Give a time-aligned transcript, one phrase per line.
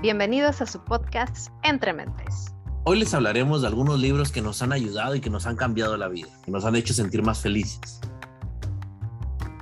[0.00, 2.54] Bienvenidos a su podcast Entre Mentes.
[2.84, 5.96] Hoy les hablaremos de algunos libros que nos han ayudado y que nos han cambiado
[5.96, 8.00] la vida, que nos han hecho sentir más felices.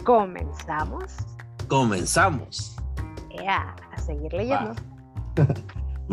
[0.05, 1.15] ¿Comenzamos?
[1.69, 2.77] Comenzamos.
[3.31, 4.75] Ea, a seguir leyendo.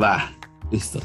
[0.02, 0.32] Va,
[0.72, 1.02] listo.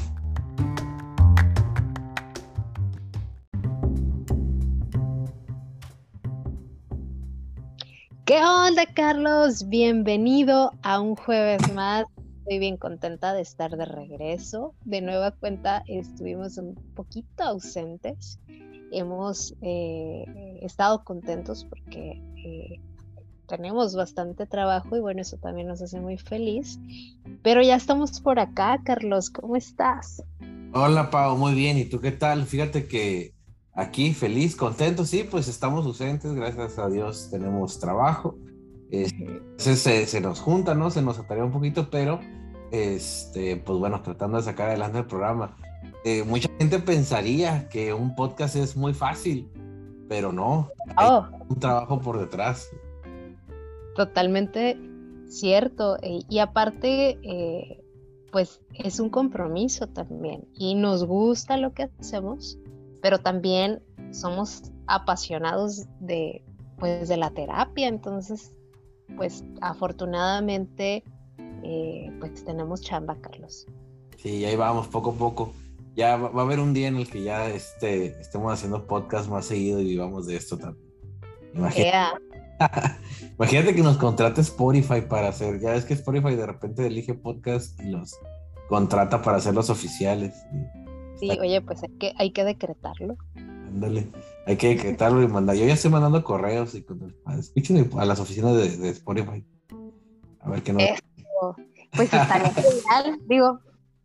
[8.23, 9.67] ¿Qué onda, Carlos?
[9.67, 12.05] Bienvenido a un jueves más
[12.49, 14.73] estoy bien contenta de estar de regreso.
[14.83, 18.39] De nueva cuenta, estuvimos un poquito ausentes.
[18.91, 20.25] Hemos eh,
[20.63, 22.81] estado contentos porque eh,
[23.47, 26.79] tenemos bastante trabajo y bueno, eso también nos hace muy feliz.
[27.43, 30.23] Pero ya estamos por acá, Carlos, ¿cómo estás?
[30.73, 31.77] Hola, Pau, muy bien.
[31.77, 32.45] ¿Y tú qué tal?
[32.45, 33.35] Fíjate que
[33.73, 38.39] aquí feliz, contento, sí, pues estamos ausentes, gracias a Dios tenemos trabajo.
[38.89, 40.89] Este, se, se, nos junta, ¿no?
[40.89, 42.19] Se nos ataría un poquito, pero
[42.71, 45.55] este, pues bueno, tratando de sacar adelante el programa.
[46.05, 49.49] Eh, mucha gente pensaría que un podcast es muy fácil,
[50.07, 50.69] pero no.
[50.95, 51.27] Hay oh.
[51.49, 52.69] un trabajo por detrás.
[53.95, 54.77] Totalmente
[55.27, 55.97] cierto.
[56.01, 57.83] Eh, y aparte, eh,
[58.31, 60.47] pues es un compromiso también.
[60.55, 62.57] Y nos gusta lo que hacemos,
[63.01, 63.81] pero también
[64.11, 66.43] somos apasionados de,
[66.77, 67.87] pues, de la terapia.
[67.87, 68.53] Entonces,
[69.17, 71.03] pues afortunadamente
[71.63, 73.67] eh, pues tenemos chamba, Carlos.
[74.17, 75.53] Sí, ahí vamos, poco a poco.
[75.95, 79.45] Ya va, a haber un día en el que ya este, estemos haciendo podcast más
[79.45, 80.89] seguido y vivamos de esto también.
[81.53, 82.21] Imagínate.
[83.37, 87.79] Imagínate que nos contrate Spotify para hacer, ya ves que Spotify de repente elige podcast
[87.81, 88.17] y los
[88.67, 90.33] contrata para hacer los oficiales.
[91.19, 93.17] Sí, oye, pues hay que, hay que decretarlo.
[93.35, 94.07] Ándale,
[94.45, 95.55] hay que decretarlo y mandar.
[95.55, 96.85] Yo ya estoy mandando correos y
[97.39, 99.43] escuchen a las oficinas de, Spotify.
[100.41, 100.83] A ver qué nos
[101.91, 103.59] pues estaría genial, digo,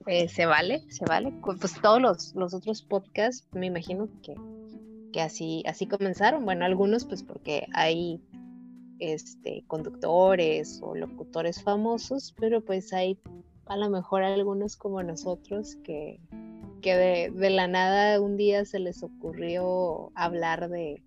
[0.06, 1.32] eh, se vale, se vale.
[1.42, 4.34] Pues todos los, los otros podcasts, me imagino que,
[5.12, 6.44] que así, así comenzaron.
[6.44, 8.20] Bueno, algunos pues porque hay
[8.98, 13.18] este, conductores o locutores famosos, pero pues hay
[13.66, 16.20] a lo mejor algunos como nosotros que,
[16.82, 21.02] que de, de la nada un día se les ocurrió hablar de,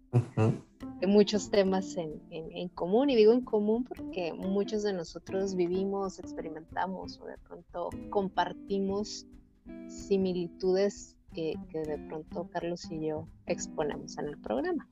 [1.05, 7.19] muchos temas en, en, común, y digo en común porque muchos de nosotros vivimos, experimentamos
[7.21, 9.27] o de pronto compartimos
[9.87, 14.87] similitudes que, que de pronto Carlos y yo exponemos en el programa.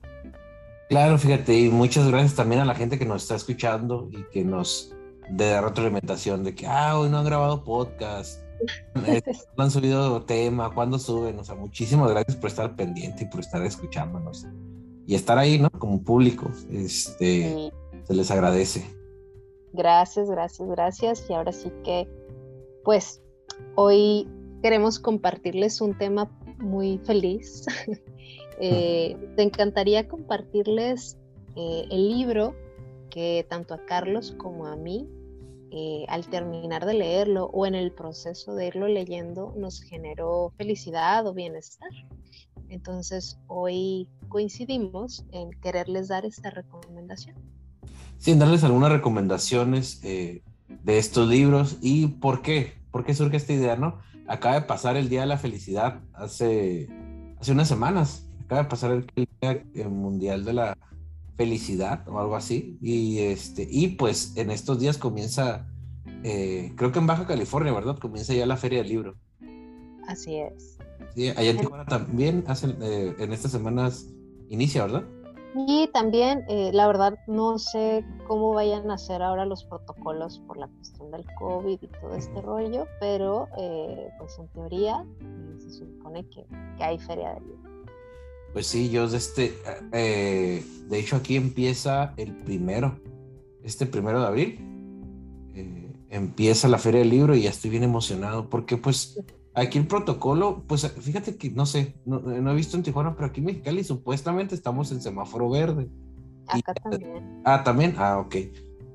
[0.88, 4.44] Claro, fíjate, y muchas gracias también a la gente que nos está escuchando y que
[4.44, 4.94] nos
[5.30, 8.42] da retroalimentación de que, ah, hoy no han grabado podcast,
[9.56, 11.38] no han subido tema, ¿cuándo suben?
[11.40, 14.46] O sea, muchísimas gracias por estar pendiente y por estar escuchándonos
[15.06, 15.70] y estar ahí, ¿no?
[15.70, 17.72] Como público, este,
[18.04, 18.84] se les agradece.
[19.72, 21.26] Gracias, gracias, gracias.
[21.30, 22.08] Y ahora sí que,
[22.84, 23.22] pues,
[23.74, 24.28] hoy
[24.62, 27.66] queremos compartirles un tema muy feliz.
[28.60, 31.18] eh, te encantaría compartirles
[31.54, 32.54] eh, el libro
[33.10, 35.08] que tanto a Carlos como a mí,
[35.70, 41.26] eh, al terminar de leerlo o en el proceso de irlo leyendo, nos generó felicidad
[41.26, 41.90] o bienestar.
[42.68, 47.36] Entonces, hoy coincidimos en quererles dar esta recomendación.
[48.18, 53.36] Sí, en darles algunas recomendaciones eh, de estos libros y por qué, por qué surge
[53.36, 53.98] esta idea, ¿no?
[54.26, 56.88] Acaba de pasar el Día de la Felicidad hace,
[57.38, 60.78] hace unas semanas, acaba de pasar el Día eh, Mundial de la
[61.36, 65.68] Felicidad o algo así y, este, y pues en estos días comienza,
[66.24, 67.98] eh, creo que en Baja California, ¿verdad?
[67.98, 69.14] Comienza ya la Feria del Libro.
[70.08, 70.75] Así es.
[71.16, 74.12] Sí, allá en Tijuana también hacen, eh, en estas semanas
[74.50, 75.04] inicia, ¿verdad?
[75.66, 80.58] Y también, eh, la verdad, no sé cómo vayan a ser ahora los protocolos por
[80.58, 85.06] la cuestión del COVID y todo este rollo, pero eh, pues en teoría
[85.58, 86.44] se supone que,
[86.76, 87.86] que hay feria de libro.
[88.52, 89.54] Pues sí, yo de este,
[89.92, 93.00] de hecho aquí empieza el primero,
[93.62, 94.60] este primero de abril,
[96.10, 99.18] empieza la feria del libro y ya estoy bien emocionado porque pues
[99.56, 103.40] Aquí el protocolo, pues fíjate que no sé, no, he visto en Tijuana, pero aquí
[103.40, 105.88] en Mexicali supuestamente estamos en semáforo verde.
[106.46, 107.40] Acá también.
[107.42, 108.36] Ah, también, ah, ok.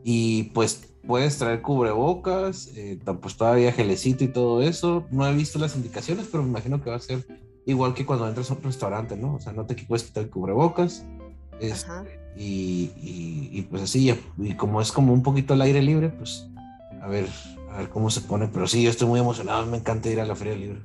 [0.04, 5.08] Y pues puedes traer cubrebocas, eh, pues todavía gelecito y todo eso.
[5.10, 7.26] No he visto las indicaciones, pero me imagino que va a ser
[7.66, 9.34] igual que cuando entras a un restaurante, ¿no?
[9.34, 11.04] O sea, no te puedes quitar el cubrebocas.
[12.38, 16.48] y, y, y, pues así, y como es como un poquito al aire libre, pues
[17.02, 17.28] a ver,
[17.74, 20.26] a ver cómo se pone, pero sí, yo estoy muy emocionado, me encanta ir a
[20.26, 20.82] la Feria del Libro.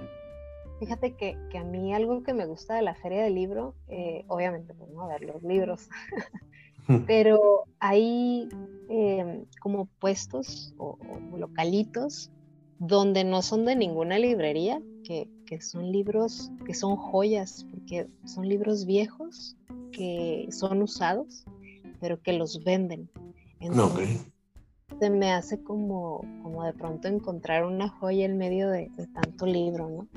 [0.79, 4.25] Fíjate que, que a mí algo que me gusta de la Feria del Libro, eh,
[4.29, 5.09] obviamente, pues, ¿no?
[5.09, 5.89] ver los libros,
[7.07, 8.49] pero hay
[8.89, 10.99] em, como puestos o,
[11.37, 12.31] localitos
[12.79, 15.29] donde no son de ninguna librería, que,
[15.61, 19.57] son libros que son joyas, porque son libros viejos
[19.93, 21.45] que son usados,
[22.01, 23.09] pero que los venden.
[23.61, 24.27] Entonces,
[24.99, 29.89] se me hace como, como de pronto encontrar una joya en medio de, tanto libro,
[29.89, 30.09] ¿no?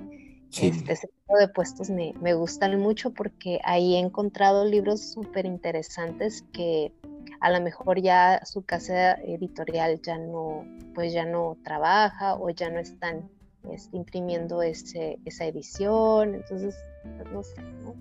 [0.51, 5.45] Este, ese tipo de puestos me, me, gustan mucho porque ahí he encontrado libros súper
[5.45, 6.91] interesantes que
[7.39, 12.69] a lo mejor ya su casa editorial ya no, pues ya no trabaja o ya
[12.71, 13.29] no están
[13.71, 17.95] este, imprimiendo ese, esa edición, entonces, pues, no sé, ¿no?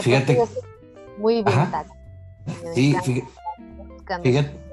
[0.00, 0.38] fíjate.
[1.18, 1.56] Muy bien.
[2.74, 3.24] Sí, fíjate,
[4.22, 4.65] fíjate,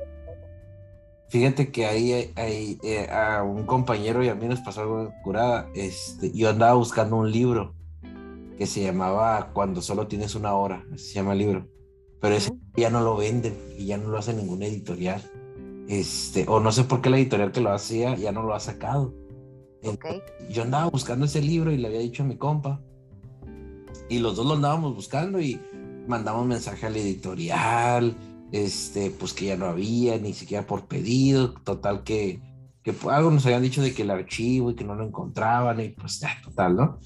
[1.72, 5.70] que ahí hay, eh, a un compañero y a mí nos pasó algo curada.
[5.74, 7.76] Este, yo andaba buscando un libro
[8.58, 11.74] que se llamaba Cuando solo tienes una hora, así se llama el libro
[12.24, 15.22] pero ese ya no lo venden y ya no lo hace ninguna editorial.
[15.90, 18.62] Este, o no sé por qué la editorial que lo hacía ya no lo ha
[18.62, 19.14] sacado.
[20.50, 22.80] Yo andaba buscando ese libro y le había dicho a mi compa.
[24.08, 25.60] Y los dos lo andábamos buscando y
[26.08, 28.16] mandamos mensaje a la editorial,
[28.54, 32.40] este, pues que ya no había, ni siquiera por pedido, total que,
[32.84, 35.90] que algo nos habían dicho de que el archivo y que no lo encontraban y
[35.90, 37.00] pues ya, total, ¿no?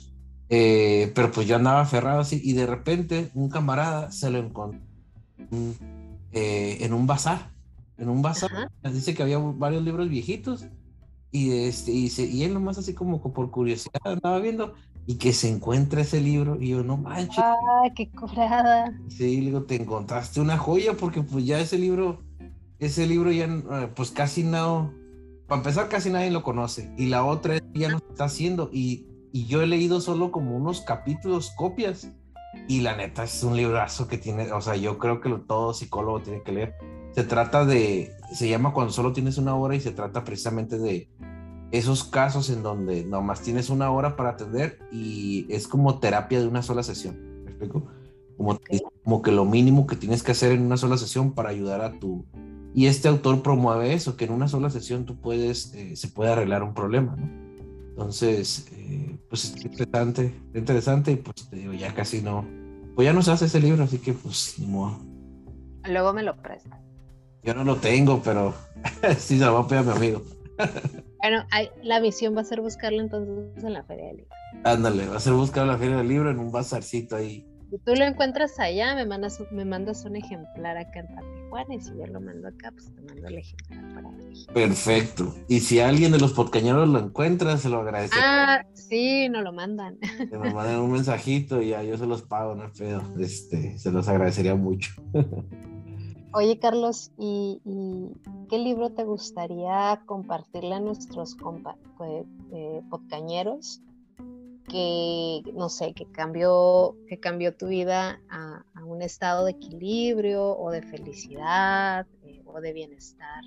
[0.49, 4.81] Eh, pero pues yo andaba aferrado así y de repente un camarada se lo encontró
[6.33, 7.53] eh, en un bazar.
[7.97, 8.69] En un bazar.
[8.83, 10.67] Dice que había varios libros viejitos.
[11.31, 14.73] Y, este, y, y él nomás así como por curiosidad andaba viendo
[15.07, 17.39] y que se encuentra ese libro y yo no manches.
[17.39, 17.55] Ah,
[17.95, 18.93] qué cobrada.
[19.07, 22.21] Sí, digo, te encontraste una joya porque pues ya ese libro,
[22.77, 24.93] ese libro ya eh, pues casi no,
[25.47, 29.45] para empezar casi nadie lo conoce y la otra ya no está haciendo y, y
[29.45, 32.11] yo he leído solo como unos capítulos, copias
[32.67, 36.19] y la neta es un librazo que tiene, o sea, yo creo que todo psicólogo
[36.19, 36.75] tiene que leer.
[37.11, 41.09] Se trata de, se llama Cuando solo tienes una hora y se trata precisamente de
[41.71, 46.47] esos casos en donde nomás tienes una hora para atender y es como terapia de
[46.47, 47.43] una sola sesión.
[47.43, 47.87] ¿Me explico?
[48.37, 48.59] Como,
[49.03, 51.99] como que lo mínimo que tienes que hacer en una sola sesión para ayudar a
[51.99, 52.25] tu...
[52.73, 56.31] Y este autor promueve eso, que en una sola sesión tú puedes, eh, se puede
[56.31, 57.27] arreglar un problema, ¿no?
[57.89, 62.45] Entonces, eh, pues es interesante, interesante y pues te digo, ya casi no,
[62.95, 64.99] pues ya no se hace ese libro, así que pues ni modo.
[65.85, 66.79] Luego me lo presta.
[67.41, 68.53] Yo no lo tengo, pero
[69.17, 70.21] sí se lo voy a pedir a mi amigo.
[71.21, 71.45] bueno,
[71.83, 74.35] la visión va a ser buscarlo entonces en la Feria del Libro.
[74.63, 77.45] Ándale, va a ser buscarlo en la Feria del Libro en un bazarcito ahí.
[77.69, 81.81] Si tú lo encuentras allá, me mandas, me mandas un ejemplar acá en Tijuana y
[81.81, 84.53] si yo lo mando acá, pues te mando el ejemplar para México.
[84.53, 85.35] Perfecto.
[85.49, 88.15] Y si alguien de los podcañeros lo encuentra, se lo agradece.
[88.17, 89.97] Ah, sí, nos lo mandan.
[89.99, 93.03] Que me manden un mensajito y ya yo se los pago, no es pedo.
[93.19, 94.93] Este, se los agradecería mucho.
[96.33, 97.61] Oye, Carlos, ¿y,
[98.49, 101.35] qué libro te gustaría compartirle a nuestros
[101.97, 103.81] pues, eh, podcañeros?
[104.67, 110.71] que, no sé, que cambió, que cambió tu vida a, un estado de equilibrio o
[110.71, 113.43] de felicidad eh, o de bienestar.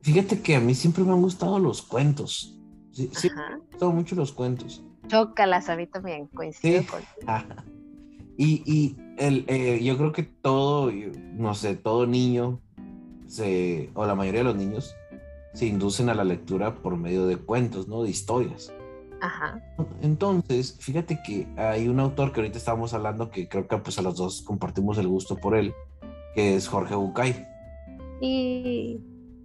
[0.00, 2.56] fíjate, que a mí siempre me han gustado los cuentos.
[2.92, 4.84] Sí, me han gustado mucho los cuentos.
[5.08, 7.02] Chócalas, a mí también, coincido con
[8.36, 10.90] Y, y el, eh, yo creo que todo,
[11.34, 12.60] no sé, todo niño,
[13.26, 14.96] se, o la mayoría de los niños,
[15.52, 18.02] se inducen a la lectura por medio de cuentos, ¿no?
[18.02, 18.72] De historias.
[19.20, 19.62] Ajá.
[20.00, 24.02] Entonces, fíjate que hay un autor que ahorita estábamos hablando que creo que pues a
[24.02, 25.74] los dos compartimos el gusto por él,
[26.34, 27.46] que es Jorge Bucay.
[28.22, 29.00] Y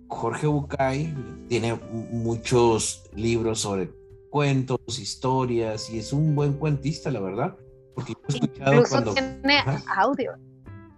[0.08, 1.14] Jorge Bucay
[1.50, 1.78] tiene
[2.12, 3.92] muchos libros sobre
[4.30, 7.58] cuentos, historias y es un buen cuentista, la verdad.
[7.96, 9.64] Porque he escuchado cuando tiene
[9.98, 10.34] audio.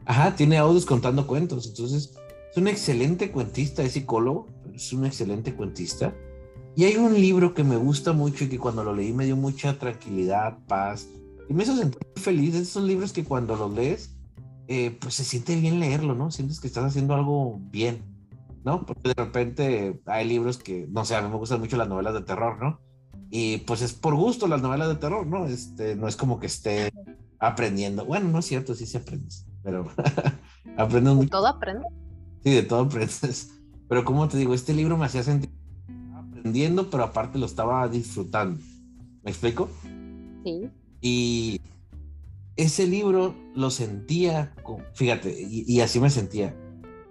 [0.06, 2.13] Ajá, tiene audios contando cuentos, entonces
[2.51, 6.13] es un excelente cuentista, es psicólogo es un excelente cuentista.
[6.75, 9.36] Y hay un libro que me gusta mucho y que cuando lo leí me dio
[9.36, 11.10] mucha tranquilidad, paz,
[11.50, 12.54] y me hizo sentir feliz.
[12.56, 14.16] Esos libros que cuando los lees,
[14.68, 16.30] eh, pues se siente bien leerlo, ¿no?
[16.30, 18.04] Sientes que estás haciendo algo bien,
[18.63, 18.86] ¿no?
[18.86, 22.13] Porque de repente hay libros que, no sé, a mí me gustan mucho las novelas
[22.13, 22.80] de terror, ¿no?
[23.30, 25.48] Y pues es por gusto las novelas de terror, ¿no?
[25.48, 26.92] Este, no es como que esté
[27.40, 28.06] aprendiendo.
[28.06, 29.28] Bueno, no es cierto, sí se aprende,
[29.64, 29.88] pero
[30.78, 31.30] aprendes mucho.
[31.30, 31.86] ¿Todo aprende?
[32.44, 33.54] Sí, de todo aprendes.
[33.90, 35.50] Pero como te digo, este libro me hacía sentir
[36.16, 38.60] aprendiendo, pero aparte lo estaba disfrutando.
[39.24, 39.70] ¿Me explico?
[40.44, 40.70] Sí.
[41.02, 41.62] Y
[42.58, 44.54] ese libro lo sentía,
[44.94, 46.56] fíjate, y, así me sentía,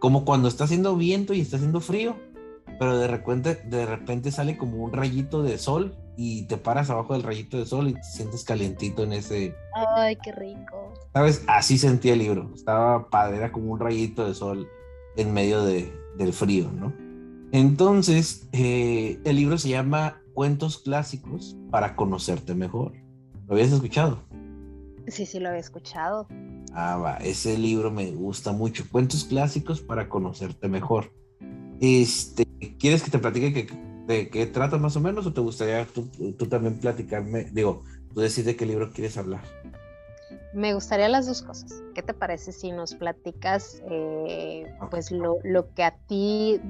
[0.01, 2.17] como cuando está haciendo viento y está haciendo frío,
[2.79, 7.13] pero de repente, de repente sale como un rayito de sol y te paras abajo
[7.13, 9.55] del rayito de sol y te sientes calientito en ese...
[9.97, 10.95] Ay, qué rico.
[11.13, 11.45] ¿Sabes?
[11.47, 12.51] Así sentía el libro.
[12.55, 14.69] Estaba padre, era como un rayito de sol
[15.17, 16.93] en medio de, del frío, ¿no?
[17.53, 22.93] Entonces, eh, el libro se llama Cuentos Clásicos para conocerte mejor.
[23.47, 24.23] ¿Lo habías escuchado?
[25.07, 26.27] Sí, sí, lo había escuchado.
[26.73, 28.85] Ah, va, ese libro me gusta mucho.
[28.91, 31.13] Cuentos clásicos para conocerte mejor.
[31.81, 32.45] Este,
[32.79, 33.67] ¿quieres que te platique
[34.07, 36.09] de qué trata más o menos o te gustaría tú,
[36.49, 37.45] también platicarme?
[37.45, 37.83] Digo,
[38.15, 39.43] tú decides de qué libro quieres hablar.
[40.55, 41.83] Me gustaría las dos cosas.
[41.95, 46.61] ¿Qué te parece si nos platicas eh, pues lo, lo, que a ti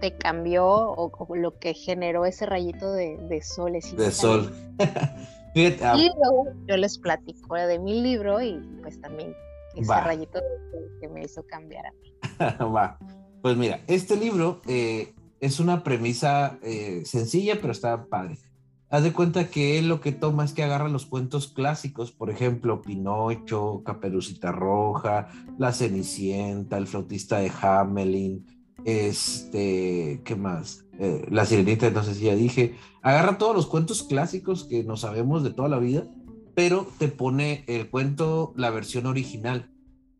[0.00, 3.72] te cambió o, lo que generó ese rayito de, de sol?
[3.72, 4.52] De sol.
[5.82, 9.34] Ah, y luego yo les platico de mi libro y pues también
[9.74, 10.40] ese rayito
[11.00, 12.14] que me hizo cambiar a mí.
[12.74, 12.98] Va.
[13.42, 18.38] Pues mira, este libro eh, es una premisa eh, sencilla, pero está padre.
[18.90, 22.30] Haz de cuenta que él lo que toma es que agarra los cuentos clásicos, por
[22.30, 25.28] ejemplo, Pinocho, Caperucita Roja,
[25.58, 28.46] La Cenicienta, El Flautista de Hamelin,
[28.84, 30.86] este, ¿qué más?
[30.98, 35.50] Eh, la Sirenita, entonces ya dije, agarra todos los cuentos clásicos que no sabemos de
[35.50, 36.04] toda la vida,
[36.54, 39.70] pero te pone el cuento, la versión original,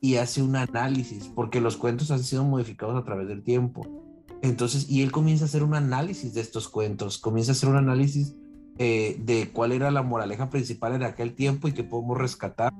[0.00, 4.07] y hace un análisis, porque los cuentos han sido modificados a través del tiempo.
[4.42, 7.76] Entonces, y él comienza a hacer un análisis de estos cuentos, comienza a hacer un
[7.76, 8.34] análisis
[8.78, 12.72] eh, de cuál era la moraleja principal en aquel tiempo y que podemos rescatar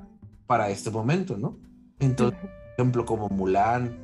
[0.46, 1.58] para este momento, ¿no?
[1.98, 3.98] Entonces, por ejemplo, como Mulan,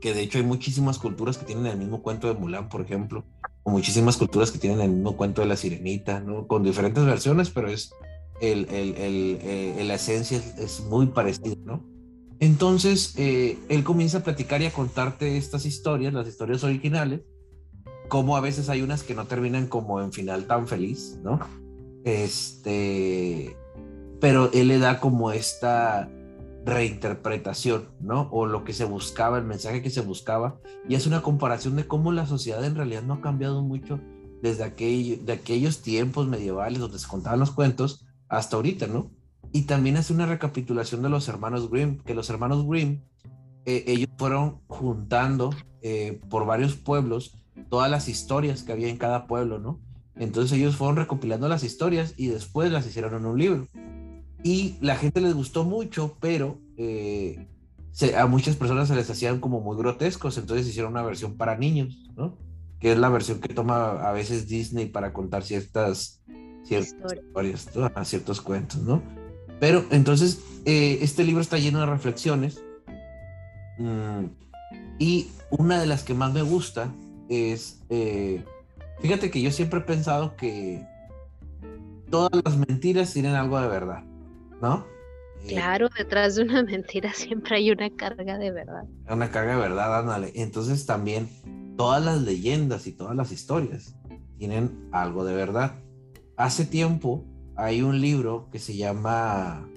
[0.00, 3.24] que de hecho hay muchísimas culturas que tienen el mismo cuento de Mulan, por ejemplo,
[3.62, 6.46] o muchísimas culturas que tienen el mismo cuento de la sirenita, ¿no?
[6.46, 7.92] Con diferentes versiones, pero es
[8.40, 11.84] el, el, el, eh, la esencia es, muy parecida, ¿no?
[12.40, 17.22] Entonces, eh, él comienza a platicar y a contarte estas historias, las historias originales,
[18.08, 21.40] como a veces hay unas que no terminan como en final tan feliz, ¿no?
[22.04, 23.56] Este,
[24.20, 26.08] pero él le da como esta
[26.64, 28.28] reinterpretación, ¿no?
[28.30, 31.86] O lo que se buscaba, el mensaje que se buscaba, y es una comparación de
[31.86, 34.00] cómo la sociedad en realidad no ha cambiado mucho
[34.42, 39.10] desde aquello, de aquellos tiempos medievales donde se contaban los cuentos hasta ahorita, ¿no?
[39.52, 43.02] Y también hace una recapitulación de los hermanos Grimm, que los hermanos Grimm,
[43.64, 45.50] eh, ellos fueron juntando
[45.82, 47.38] eh, por varios pueblos
[47.68, 49.80] todas las historias que había en cada pueblo, ¿no?
[50.16, 53.66] Entonces ellos fueron recopilando las historias y después las hicieron en un libro.
[54.42, 57.46] Y la gente les gustó mucho, pero eh,
[58.16, 62.08] a muchas personas se les hacían como muy grotescos, entonces hicieron una versión para niños,
[62.16, 62.36] ¿no?
[62.80, 66.22] Que es la versión que toma a veces Disney para contar ciertas,
[66.64, 67.68] ciertas historias,
[68.04, 69.02] ciertos cuentos, ¿no?
[69.60, 72.62] Pero entonces, eh, este libro está lleno de reflexiones.
[73.78, 74.26] Mm,
[74.98, 76.92] y una de las que más me gusta
[77.28, 78.44] es, eh,
[79.00, 80.84] fíjate que yo siempre he pensado que
[82.10, 84.02] todas las mentiras tienen algo de verdad.
[84.60, 84.86] ¿no?
[85.44, 88.84] Eh, claro, detrás de una mentira siempre hay una carga de verdad.
[89.08, 90.32] Una carga de verdad, ándale.
[90.34, 91.28] Entonces también
[91.76, 93.94] todas las leyendas y todas las historias
[94.36, 95.76] tienen algo de verdad.
[96.36, 97.24] Hace tiempo
[97.58, 99.68] hay un libro que se llama...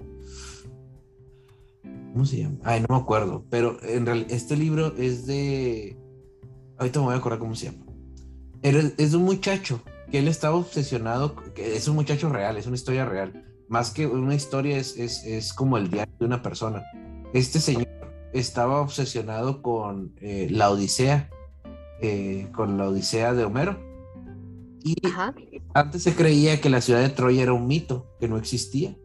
[2.13, 2.57] ¿Cómo se llama?
[2.63, 5.97] Ay, no me acuerdo, pero en realidad este libro es de...
[6.77, 7.85] Ahorita me voy a acordar cómo se llama.
[8.61, 12.75] Es de un muchacho que él estaba obsesionado, que es un muchacho real, es una
[12.75, 16.83] historia real más que una historia, es, es, como el diario de una persona.
[17.33, 17.87] Este señor
[18.33, 21.29] estaba obsesionado con eh, la Odisea,
[22.01, 23.79] eh, con la Odisea de Homero.
[24.83, 24.95] Y
[25.73, 28.95] antes se creía que la ciudad de Troya era un mito, que no existía.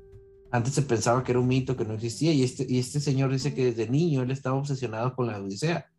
[0.51, 2.33] Antes se pensaba que era un mito que no existía.
[2.33, 5.91] Y este, y este señor dice que desde niño él estaba obsesionado con la Odisea.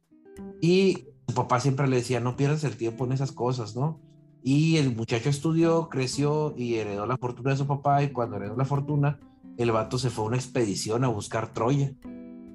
[0.62, 4.00] Y su papá siempre le decía, no pierdas el tiempo en esas cosas, ¿no?
[4.44, 8.04] Y el muchacho estudió, creció y heredó la fortuna de su papá.
[8.04, 9.20] Y cuando heredó la fortuna,
[9.58, 11.94] el vato se fue a una expedición a buscar Troya.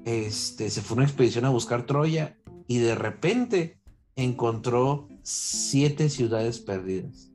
[0.05, 2.37] Este, se fue a una expedición a buscar Troya
[2.67, 3.81] y de repente
[4.17, 7.33] encontró siete ciudades perdidas.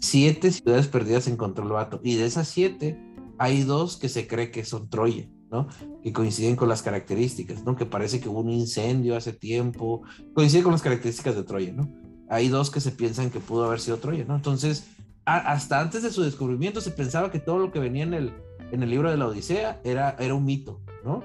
[0.00, 2.00] Siete ciudades perdidas encontró el vato.
[2.04, 2.98] Y de esas siete,
[3.38, 5.68] hay dos que se cree que son Troya, ¿no?
[6.02, 7.76] Que coinciden con las características, ¿no?
[7.76, 10.02] Que parece que hubo un incendio hace tiempo.
[10.34, 12.06] Coincide con las características de Troya, ¿no?
[12.28, 14.36] hay dos que se piensan que pudo haber sido Troya, ¿no?
[14.36, 14.86] Entonces,
[15.24, 18.32] hasta antes de su descubrimiento se pensaba que todo lo que venía en el,
[18.72, 21.22] en el libro de la Odisea era, era un mito, ¿no?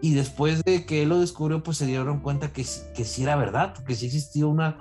[0.00, 3.36] Y después de que él lo descubrió, pues se dieron cuenta que, que sí era
[3.36, 4.78] verdad, que sí existía una,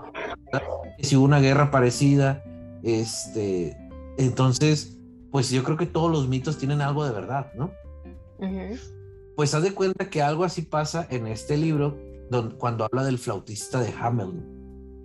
[0.98, 2.44] que sí hubo una guerra parecida,
[2.84, 3.78] este,
[4.18, 4.98] entonces,
[5.32, 7.72] pues yo creo que todos los mitos tienen algo de verdad, ¿no?
[9.36, 11.98] Pues haz de cuenta que algo así pasa en este libro,
[12.30, 14.56] donde, cuando habla del flautista de Hamilton.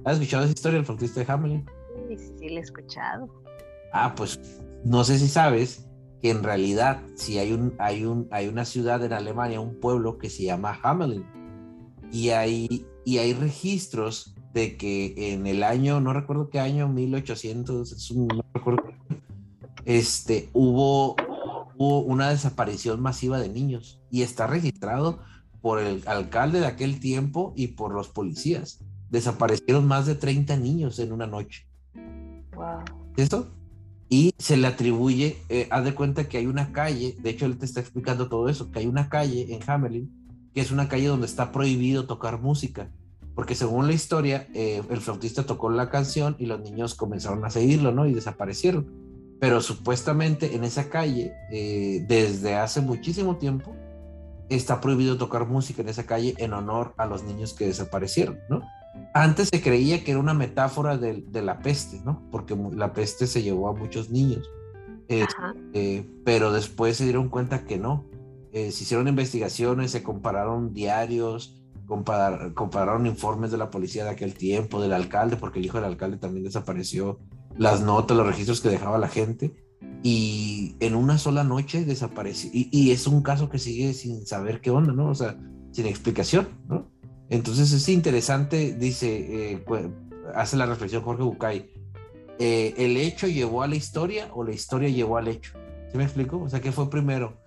[0.05, 1.67] ¿Has escuchado esa historia del flautista de Hamelin?
[2.09, 3.29] Sí, sí, la he escuchado.
[3.93, 4.40] Ah, pues
[4.85, 5.87] no sé si sabes
[6.21, 10.19] que en realidad si hay, un, hay, un, hay una ciudad en Alemania, un pueblo
[10.19, 11.25] que se llama Hamelin.
[12.12, 18.12] Y hay, y hay registros de que en el año, no recuerdo qué año, 1800,
[18.17, 18.83] no recuerdo
[19.85, 21.17] este, hubo,
[21.77, 25.21] hubo una desaparición masiva de niños y está registrado
[25.61, 28.81] por el alcalde de aquel tiempo y por los policías.
[29.11, 31.67] Desaparecieron más de 30 niños en una noche.
[32.55, 32.85] Wow.
[33.17, 33.49] ¿Eso?
[34.12, 37.57] Y se le atribuye, eh, haz de cuenta que hay una calle, de hecho él
[37.57, 40.11] te está explicando todo eso, que hay una calle en Hamelin,
[40.52, 42.90] que es una calle donde está prohibido tocar música,
[43.37, 47.50] porque según la historia, eh, el flautista tocó la canción y los niños comenzaron a
[47.50, 48.07] seguirlo, ¿no?
[48.07, 48.88] Y desaparecieron.
[49.38, 53.75] Pero supuestamente en esa calle, eh, desde hace muchísimo tiempo,
[54.49, 58.62] está prohibido tocar música en esa calle en honor a los niños que desaparecieron, ¿no?
[59.14, 62.23] Antes se creía que era una metáfora de, la peste, ¿no?
[62.30, 64.49] Porque la peste se llevó a muchos niños.
[65.09, 68.07] Eh, pero después se dieron cuenta que no.
[68.52, 71.61] Eh, se hicieron investigaciones, se compararon diarios,
[72.54, 76.19] compararon informes de la policía de aquel tiempo, del alcalde, porque el hijo del alcalde
[76.19, 77.19] también desapareció,
[77.57, 79.52] las notas, los registros que dejaba la gente
[80.02, 82.50] y en una sola noche desapareció.
[82.52, 85.09] Y, es un caso que sigue sin saber qué onda, ¿no?
[85.11, 85.37] O sea,
[85.73, 86.87] sin explicación, ¿no?
[87.30, 89.64] Entonces es interesante, dice, eh,
[90.34, 91.70] hace la reflexión Jorge Bucay,
[92.40, 95.52] eh, ¿el hecho llevó a la historia o la historia llevó al hecho?
[95.90, 96.40] ¿Sí me explico?
[96.40, 97.38] O sea, ¿qué fue primero?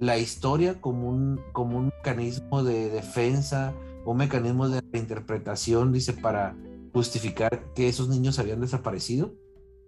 [0.00, 6.56] La historia como un, como un mecanismo de defensa, un mecanismo de interpretación, dice, para
[6.92, 9.34] justificar que esos niños habían desaparecido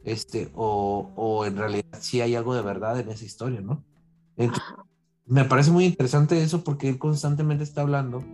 [0.04, 3.84] este, o, o en realidad sí hay algo de verdad en esa historia, ¿no?
[5.26, 8.24] me parece muy interesante eso porque él constantemente está hablando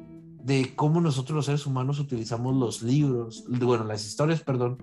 [0.47, 4.79] de cómo nosotros los seres humanos utilizamos los libros, bueno, las historias, perdón,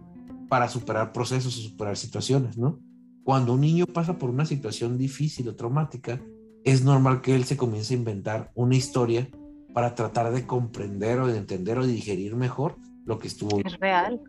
[0.50, 2.82] para superar procesos o superar situaciones, ¿no?
[3.24, 6.22] Cuando un niño pasa por una situación difícil o traumática,
[6.66, 9.30] es normal que él se comience a inventar una historia
[9.74, 13.62] para tratar de comprender o de entender o de digerir mejor lo que estuvo.
[13.64, 14.20] Es real.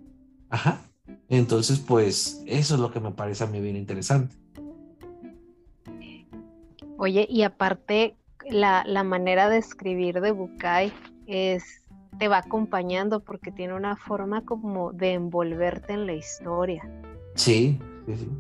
[0.51, 0.83] Ajá.
[1.29, 4.37] Entonces, pues eso es lo que me parece a mí bien interesante.
[6.97, 8.17] Oye, y aparte,
[8.49, 10.93] la, manera de escribir de Bukai
[11.27, 11.83] es
[12.19, 16.89] te va acompañando porque tiene una forma como de envolverte en la historia.
[17.35, 18.31] Sí, sí, sí.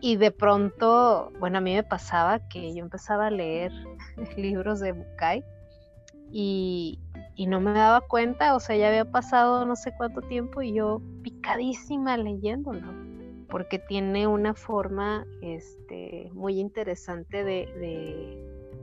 [0.00, 3.72] Y de pronto, bueno, a mí me pasaba que yo empezaba a leer
[4.36, 5.44] libros de Bukai
[6.30, 7.00] y,
[7.34, 10.74] y no me daba cuenta, o sea, ya había pasado no sé cuánto tiempo y
[10.74, 12.92] yo picadísima leyéndolo,
[13.48, 17.66] porque tiene una forma este, muy interesante de,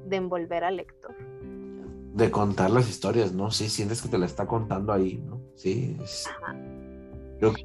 [0.07, 1.13] de, envolver al lector.
[2.15, 3.51] De contar las historias, ¿no?
[3.51, 5.41] Sí, sientes que te la está contando ahí, ¿no?
[5.57, 5.97] Sí.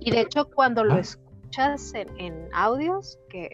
[0.00, 3.48] Y de hecho, cuando lo escuchas en, audios, que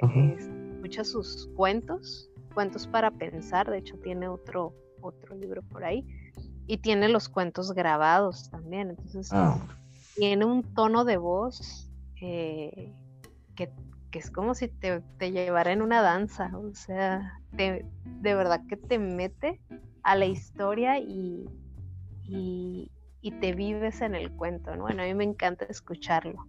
[0.72, 6.02] escuchas sus cuentos, cuentos para pensar, de hecho tiene otro, otro libro por ahí,
[6.66, 8.88] y tiene los cuentos grabados también.
[8.88, 9.58] Entonces, ah,
[10.14, 11.90] tiene un tono de voz
[12.22, 12.90] eh,
[13.54, 13.70] que,
[14.12, 16.50] es como si te, te, llevara en una danza.
[16.56, 17.84] O sea, de
[18.22, 19.60] verdad que te mete
[20.06, 21.44] a la historia y,
[22.28, 22.90] y,
[23.40, 24.74] te vives en el cuento.
[24.76, 24.82] ¿no?
[24.82, 26.46] Bueno, a mí me encanta escucharlo.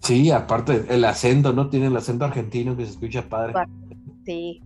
[0.00, 1.68] Sí, aparte el acento, ¿no?
[1.68, 3.52] Tiene el acento argentino que se escucha padre.
[4.24, 4.62] Sí,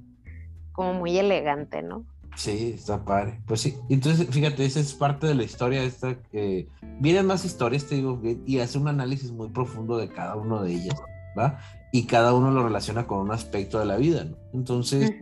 [0.71, 2.05] como muy elegante, ¿no?
[2.37, 3.41] Sí, está padre.
[3.45, 6.69] Pues sí, entonces fíjate, esa es parte de la historia esta que
[7.01, 10.75] vienen más historias, te digo, y hace un análisis muy profundo de cada uno de
[10.75, 10.95] ellas,
[11.37, 11.59] ¿va?
[11.91, 14.37] Y cada uno lo relaciona con un aspecto de la vida, ¿no?
[14.55, 15.13] Entonces,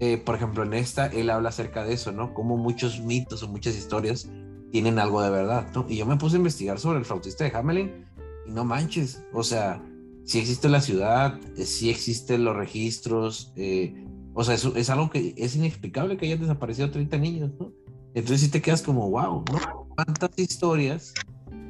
[0.00, 2.34] eh, por ejemplo, en esta, él habla acerca de eso, ¿no?
[2.34, 4.28] Como muchos mitos o muchas historias
[4.70, 5.86] tienen algo de verdad, ¿no?
[5.88, 8.06] Y yo me puse a investigar sobre el flautista de Hamelin
[8.46, 9.82] y no manches, o sea,
[10.24, 15.34] si existe la ciudad, si existen los registros, eh, o sea, es, es algo que
[15.36, 17.72] es inexplicable que hayan desaparecido 30 niños, ¿no?
[18.14, 19.88] Entonces sí te quedas como, wow, ¿no?
[19.94, 21.14] ¿Cuántas historias,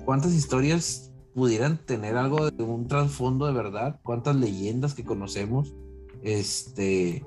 [0.04, 4.00] cuántas historias pudieran tener algo de un trasfondo de verdad?
[4.02, 5.74] ¿Cuántas leyendas que conocemos?
[6.22, 7.24] Este,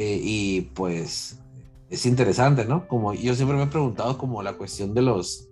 [0.00, 1.38] eh, y pues
[1.90, 2.88] es interesante, ¿no?
[2.88, 5.50] Como yo siempre me he preguntado como la cuestión de los,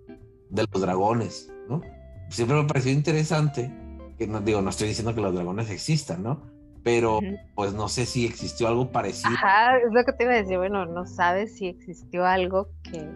[0.49, 1.81] de los dragones, ¿no?
[2.31, 3.71] Siempre me ha parecido interesante,
[4.17, 6.41] que no digo, no estoy diciendo que los dragones existan, ¿no?
[6.81, 7.19] pero
[7.55, 9.35] pues no sé si existió algo parecido.
[9.35, 13.07] Ajá, es lo que te iba a decir, bueno, no sabes si existió algo que,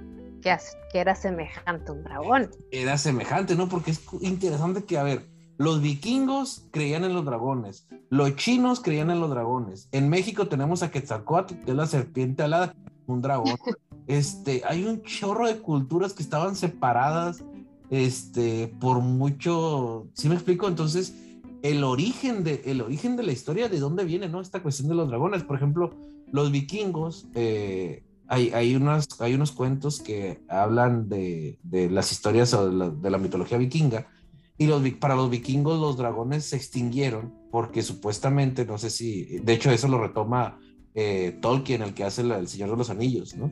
[0.42, 2.52] que, era semejante a un dragón.
[2.72, 3.70] Era semejante, ¿no?
[3.70, 5.33] Porque es interesante que, a ver,
[5.64, 9.88] los vikingos creían en los dragones, los chinos creían en los dragones.
[9.94, 12.76] En México tenemos a Quetzalcóatl, que es la serpiente alada,
[13.08, 13.56] un dragón.
[14.08, 17.46] este, hay un chorro de culturas que estaban separadas,
[17.90, 20.68] este, por mucho, ¿sí me explico?
[20.68, 21.16] Entonces,
[21.62, 24.42] el origen, de, el origen de la historia, de dónde viene, ¿no?
[24.42, 25.44] Esta cuestión de los dragones.
[25.44, 25.92] Por ejemplo,
[26.30, 32.52] los vikingos, eh, hay, hay, unas, hay unos cuentos que hablan de, de las historias
[32.52, 34.08] de la, mitología vikinga
[34.58, 39.54] Y los, para los vikingos los dragones se extinguieron porque supuestamente, no sé si, de
[39.54, 40.60] hecho eso lo retoma
[40.96, 43.52] eh, Tolkien, el que hace El Señor de los Anillos, ¿no?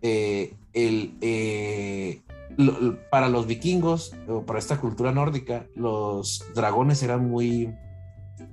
[0.00, 2.22] Eh, el, eh,
[3.10, 7.72] para los vikingos o para esta cultura nórdica, los dragones eran muy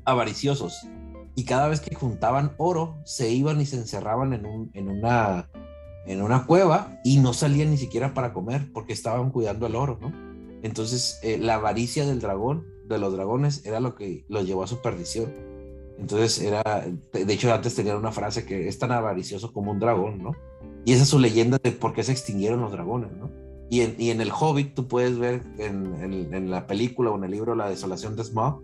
[0.06, 0.88] avariciosos
[1.36, 5.50] y cada vez que juntaban oro se iban y se encerraban en, un, en, una,
[6.06, 9.98] en una cueva y no salían ni siquiera para comer porque estaban cuidando el oro,
[10.02, 10.29] ¿no?
[10.62, 14.82] Entonces la avaricia del dragón, de los dragones, era lo que los llevó a su
[14.82, 15.34] perdición.
[16.00, 20.24] Entonces era, de hecho antes tenían una frase que es tan avaricioso como un dragón,
[20.24, 20.32] ¿no?
[20.86, 23.30] Y esa es su leyenda de por qué se extinguieron los dragones, ¿no?
[23.70, 27.26] Y en, y en el Hobbit tú puedes ver en, en, la película o en
[27.26, 28.64] el libro La desolación de Smaug,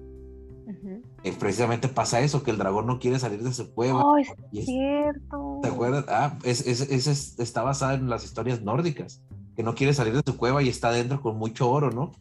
[1.23, 4.03] eh, precisamente pasa eso, que el dragón no quiere salir de su cueva.
[4.03, 5.59] Oh, es, cierto.
[5.61, 6.05] ¿Te acuerdas?
[6.07, 9.21] Ah, es, es, está basada en las historias nórdicas,
[9.55, 12.11] que no quiere salir de su cueva y está dentro con mucho oro, ¿no?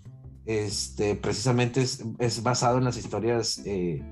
[0.47, 4.03] Este, precisamente es, basado en las historias eh,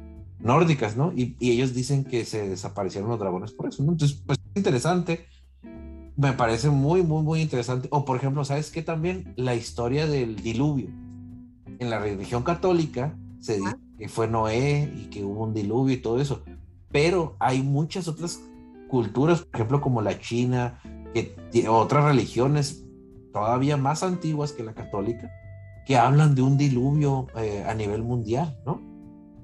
[0.40, 1.12] nórdicas, ¿no?
[1.14, 3.92] Y, y, ellos dicen que se desaparecieron los dragones por eso, ¿no?
[3.92, 5.26] Entonces, pues es interesante
[6.16, 7.88] me parece muy, muy, muy interesante.
[7.90, 8.82] O por ejemplo, ¿sabes qué?
[8.82, 10.88] También la historia del diluvio.
[11.78, 15.98] En la religión católica se dice que fue Noé y que hubo un diluvio y
[15.98, 16.42] todo eso.
[16.90, 18.40] Pero hay muchas otras
[18.88, 20.80] culturas, por ejemplo, como la China,
[21.14, 21.34] que
[21.68, 22.84] otras religiones
[23.32, 25.30] todavía más antiguas que la católica,
[25.86, 28.80] que hablan de un diluvio eh, a nivel mundial, ¿no?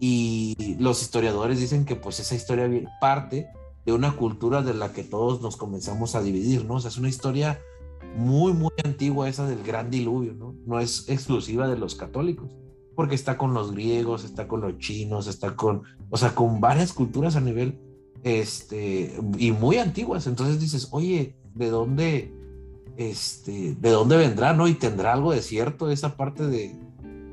[0.00, 2.68] Y los historiadores dicen que pues esa historia
[3.00, 3.48] parte
[3.84, 6.74] de una cultura de la que todos nos comenzamos a dividir, ¿no?
[6.74, 7.58] O sea, es una historia
[8.16, 10.54] muy, muy antigua esa del gran diluvio, ¿no?
[10.66, 12.56] No es exclusiva de los católicos,
[12.94, 16.92] porque está con los griegos, está con los chinos, está con, o sea, con varias
[16.92, 17.80] culturas a nivel,
[18.24, 20.26] este, y muy antiguas.
[20.26, 22.32] Entonces dices, oye, ¿de dónde,
[22.98, 24.68] este, de dónde vendrá, no?
[24.68, 26.76] Y tendrá algo de cierto esa parte de,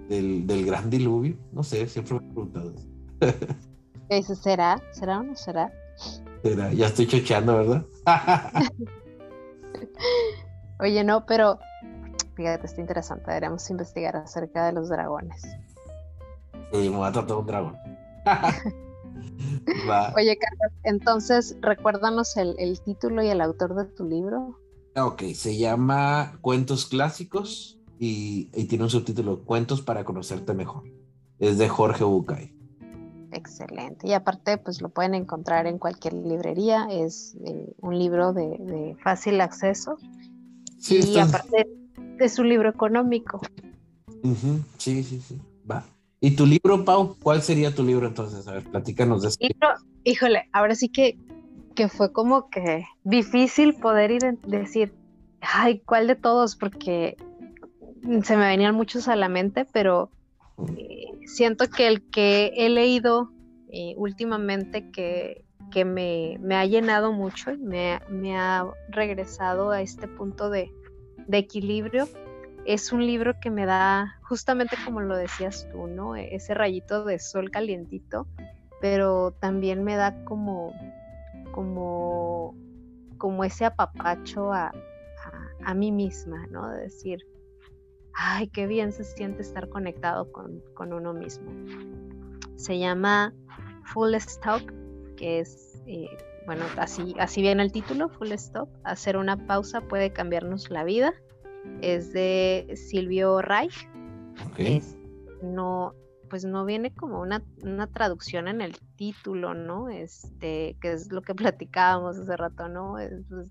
[0.07, 1.35] del, del gran diluvio.
[1.51, 2.73] No sé, siempre me he preguntado
[4.09, 4.35] eso.
[4.35, 4.81] ¿Será?
[4.91, 5.73] ¿Será o no será?
[6.73, 7.85] ya estoy chocheando, ¿verdad?
[10.79, 11.59] Oye, no, pero
[12.35, 13.25] fíjate, está interesante.
[13.27, 15.41] Deberíamos investigar acerca de los dragones.
[16.71, 17.75] Sí, me va a tratar un dragón.
[20.15, 24.59] Oye, Carlos, entonces recuérdanos el, título y el autor de tu libro.
[24.95, 30.83] Ok, se llama Cuentos Clásicos y, y tiene un subtítulo Cuentos para conocerte mejor.
[31.39, 32.55] Es de Jorge Bucay.
[33.35, 34.07] Excelente.
[34.07, 36.87] Y aparte, pues lo pueden encontrar en cualquier librería.
[36.89, 39.97] Es eh, un libro de, fácil acceso.
[40.79, 41.67] Sí, y aparte
[42.19, 43.41] es un libro económico.
[44.77, 45.39] Sí, sí, sí.
[45.69, 45.83] Va.
[46.21, 47.17] ¿Y tu libro, Pau?
[47.21, 48.47] ¿Cuál sería tu libro entonces?
[48.47, 49.37] A ver, platícanos de eso.
[50.05, 51.17] híjole, ahora sí que,
[51.75, 54.93] que fue como que difícil poder ir decir,
[55.41, 56.55] ay, ¿cuál de todos?
[56.55, 57.17] Porque
[58.23, 60.09] se me venían muchos a la mente, pero
[60.77, 63.31] eh, siento que el que he leído
[63.69, 65.43] eh, últimamente que,
[65.83, 67.99] me, ha llenado mucho y me,
[68.37, 70.71] ha regresado a este punto de,
[71.29, 72.07] equilibrio
[72.65, 76.15] es un libro que me da, justamente como lo decías tú, ¿no?
[76.15, 78.25] Ese rayito de sol calientito,
[78.79, 80.73] pero también me da como,
[81.55, 82.53] como,
[83.17, 84.73] como ese apapacho a, a,
[85.63, 86.67] a mí misma, ¿no?
[86.67, 87.25] De decir,
[88.13, 91.49] ay, qué bien se siente estar conectado con, uno mismo.
[92.57, 93.33] Se llama
[93.85, 94.63] Full Stop,
[95.15, 96.09] que es, eh,
[96.45, 98.67] bueno, así, así viene el título, Full Stop.
[98.83, 101.13] Hacer una pausa puede cambiarnos la vida.
[101.81, 103.89] Es de Silvio Reich.
[105.41, 105.95] no,
[106.29, 107.41] pues no viene como una,
[107.93, 109.89] traducción en el título, ¿no?
[109.89, 112.93] Este, que es lo que platicábamos hace rato, ¿no?
[112.93, 113.49] Pues,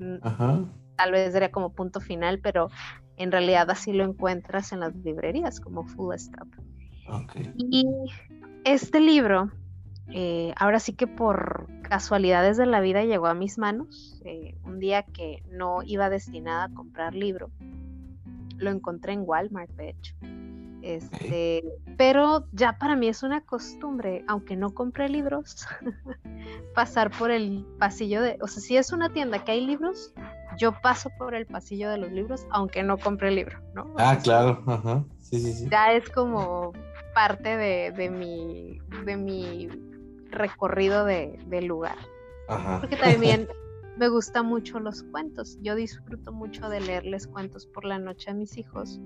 [0.97, 2.69] tal vez sería como punto final, pero
[3.17, 6.49] en realidad así lo encuentras en las librerías como Full Stop.
[7.57, 7.87] Y
[8.65, 9.51] este libro,
[10.09, 14.79] eh, ahora sí que por casualidades de la vida llegó a mis manos, eh, un
[14.79, 17.51] día que no iba destinada a comprar libro,
[18.57, 20.15] lo encontré en Walmart, de hecho.
[20.85, 21.64] Este,
[21.97, 25.66] pero ya para mí es una costumbre, aunque no compre libros,
[26.75, 30.12] pasar por el pasillo de, o sea, si es una tienda que hay libros,
[30.59, 33.94] yo paso por el pasillo de los libros, aunque no compre el libro, ¿no?
[33.97, 35.03] Ah, claro, ajá.
[35.20, 35.68] Sí, sí, sí.
[35.70, 36.75] Ya es como
[37.14, 39.70] parte de, mi, de mi
[40.29, 41.97] recorrido de, del lugar.
[42.47, 42.81] Ajá.
[42.81, 43.49] Porque también
[43.97, 45.57] me gustan mucho los cuentos.
[45.62, 49.01] Yo disfruto mucho de leerles cuentos por la noche a mis hijos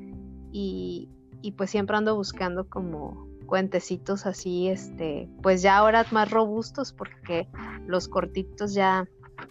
[0.51, 1.09] y,
[1.43, 7.49] y pues siempre ando buscando como cuentecitos así, este, pues ya ahora más robustos porque
[7.87, 9.09] los cortitos ya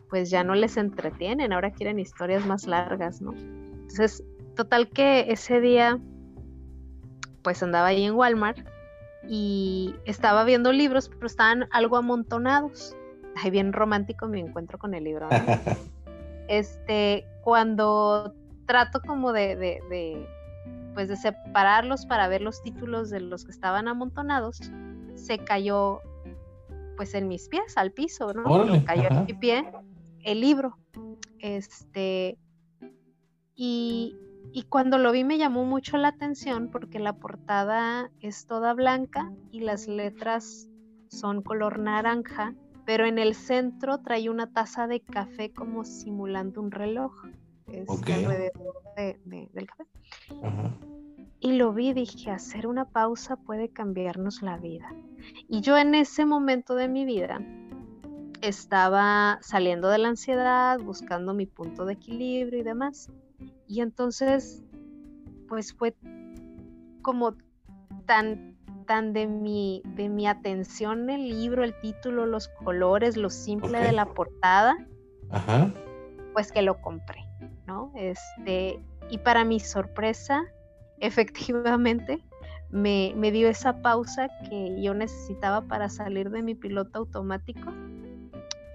[0.10, 3.34] pues ya no les entretienen, ahora quieren historias más largas, ¿no?
[3.34, 4.24] Entonces,
[4.56, 6.00] total que ese día
[7.42, 8.60] pues andaba ahí en Walmart
[9.30, 12.96] y estaba viendo libros, pero estaban algo amontonados.
[13.36, 15.30] Ay, bien romántico mi encuentro con el libro.
[16.48, 18.34] este, cuando
[18.66, 20.28] trato como de, de,
[20.98, 24.60] pues de separarlos para ver los títulos de los que estaban amontonados,
[25.14, 26.00] se cayó
[26.96, 28.46] pues en mis pies al piso, ¿no?
[28.84, 29.72] Cayó en mi pie
[30.24, 30.76] el libro.
[31.38, 32.40] Este,
[33.54, 34.18] y,
[34.52, 39.32] y cuando lo vi me llamó mucho la atención porque la portada es toda blanca
[39.52, 40.68] y las letras
[41.10, 42.56] son color naranja,
[42.88, 47.14] pero en el centro trae una taza de café como simulando un reloj.
[47.72, 49.86] Es alrededor del café.
[51.40, 54.92] Y lo vi, dije, hacer una pausa puede cambiarnos la vida.
[55.48, 57.40] Y yo en ese momento de mi vida
[58.42, 63.12] estaba saliendo de la ansiedad, buscando mi punto de equilibrio y demás.
[63.68, 64.64] Y entonces,
[65.48, 65.96] pues fue
[67.02, 67.36] como
[68.06, 73.80] tan, tan de mi, de mi atención el libro, el título, los colores, lo simple
[73.80, 74.78] de la portada,
[76.34, 77.27] pues que lo compré,
[77.68, 77.92] ¿no?
[77.96, 80.46] Este, y para mi sorpresa,
[81.00, 82.24] efectivamente,
[82.70, 87.72] me, me, dio esa pausa que yo necesitaba para salir de mi piloto automático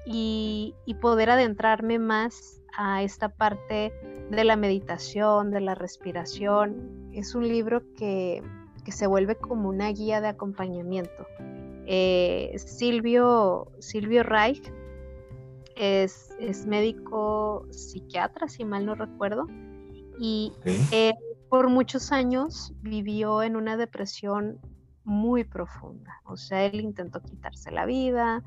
[0.07, 3.93] y, y poder adentrarme más a esta parte
[4.31, 7.11] de la meditación, de la respiración.
[7.13, 8.43] Es un libro que,
[8.87, 11.27] se vuelve como una guía de acompañamiento.
[11.87, 14.73] Eh, Silvio, Silvio Reich
[15.77, 19.47] es, es, médico psiquiatra, si mal no recuerdo,
[20.19, 20.53] y
[21.49, 24.59] por muchos años vivió en una depresión
[25.05, 26.21] muy profunda.
[26.25, 28.43] O sea, él intentó quitarse la vida,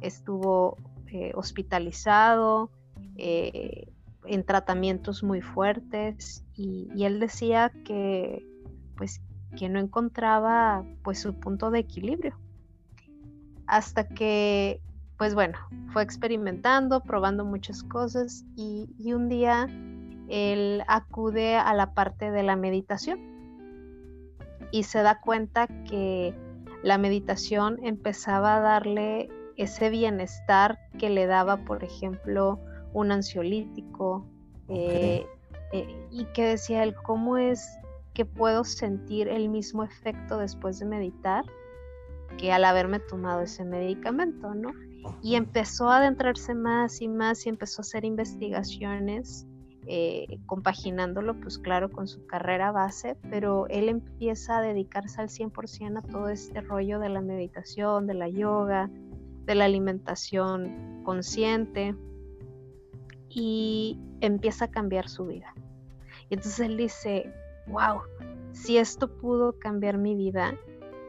[0.00, 2.70] estuvo eh, hospitalizado,
[3.16, 3.92] eh,
[4.24, 8.46] en tratamientos muy fuertes y, él decía que
[8.96, 9.22] pues
[9.56, 12.38] que no encontraba pues su punto de equilibrio
[13.66, 14.80] hasta que
[15.20, 15.58] pues bueno
[15.92, 19.68] fue experimentando probando muchas cosas y, y un día
[20.30, 23.20] él acude a la parte de la meditación
[24.70, 26.34] y se da cuenta que
[26.82, 29.28] la meditación empezaba a darle
[29.58, 32.58] ese bienestar que le daba, por ejemplo,
[32.94, 34.24] un ansiolítico,
[34.68, 35.26] eh,
[35.72, 37.68] eh, y que decía él, ¿cómo es
[38.14, 41.44] que puedo sentir el mismo efecto después de meditar
[42.38, 44.72] que al haberme tomado ese medicamento, ¿no?
[45.22, 49.46] Y empezó a adentrarse más y más y empezó a hacer investigaciones,
[49.86, 55.98] eh, compaginándolo, pues claro, con su carrera base, pero él empieza a dedicarse al 100%
[55.98, 58.90] a todo este rollo de la meditación, de la yoga,
[59.46, 61.94] de la alimentación consciente,
[63.30, 65.54] y empieza a cambiar su vida.
[66.28, 67.32] Y entonces él dice,
[67.68, 68.00] wow,
[68.52, 70.54] si esto pudo cambiar mi vida,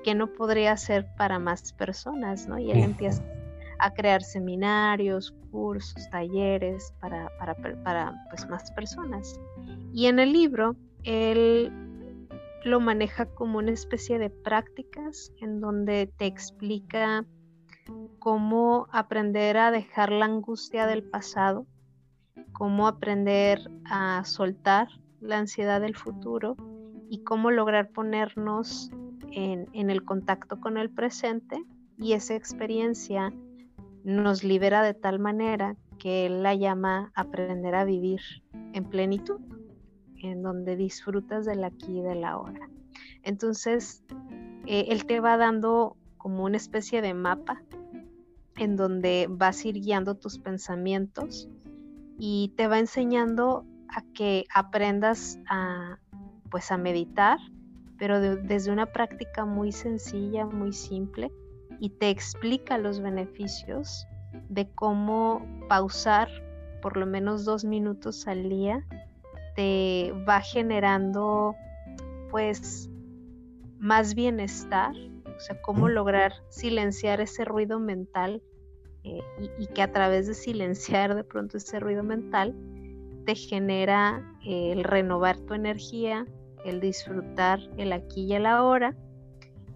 [0.04, 2.48] ¿qué no podría ser para más personas?
[2.48, 2.58] ¿no?
[2.58, 3.24] Y él empieza
[3.82, 9.40] a crear seminarios, cursos, talleres para, para, para pues, más personas.
[9.94, 11.72] Y en el libro, él
[12.64, 17.26] lo maneja como una especie de prácticas en donde te explica
[18.20, 21.66] cómo aprender a dejar la angustia del pasado
[22.62, 24.88] cómo aprender a soltar
[25.20, 26.56] la ansiedad del futuro
[27.10, 28.92] y cómo lograr ponernos
[29.32, 31.60] en, el contacto con el presente
[31.98, 33.34] y esa experiencia
[34.04, 38.22] nos libera de tal manera que él la llama aprender a vivir
[38.74, 39.40] en plenitud,
[40.18, 42.70] en donde disfrutas del aquí y del ahora.
[43.24, 44.04] Entonces,
[44.66, 47.62] eh, él te va dando como una especie de mapa
[48.58, 51.50] en donde vas ir guiando tus pensamientos
[52.18, 55.98] y te va enseñando a que aprendas a
[56.50, 57.40] pues a meditar,
[57.98, 61.32] pero desde una práctica muy sencilla, muy simple
[61.82, 64.08] y te explica los beneficios
[64.50, 66.30] de cómo pausar
[66.80, 68.86] por lo menos dos minutos al día
[69.56, 71.56] te va generando
[72.30, 72.88] pues
[73.80, 78.44] más bienestar, o sea, cómo lograr silenciar ese ruido mental
[79.04, 79.20] eh,
[79.58, 82.56] y, que a través de silenciar de pronto ese ruido mental
[83.26, 86.28] te genera eh, el renovar tu energía,
[86.64, 88.96] el disfrutar el aquí y el ahora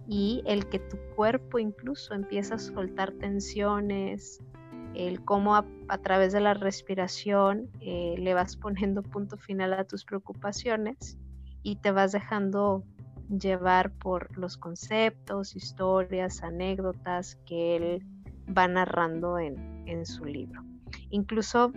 [0.08, 4.40] y el que tu cuerpo incluso empieza a soltar tensiones,
[4.94, 10.04] el cómo a, través de la respiración eh, le vas poniendo punto final a tus
[10.04, 11.18] preocupaciones
[11.62, 12.84] y te vas dejando
[13.28, 18.06] llevar por los conceptos, historias, anécdotas que él
[18.56, 20.62] va narrando en, su libro.
[21.10, 21.72] Incluso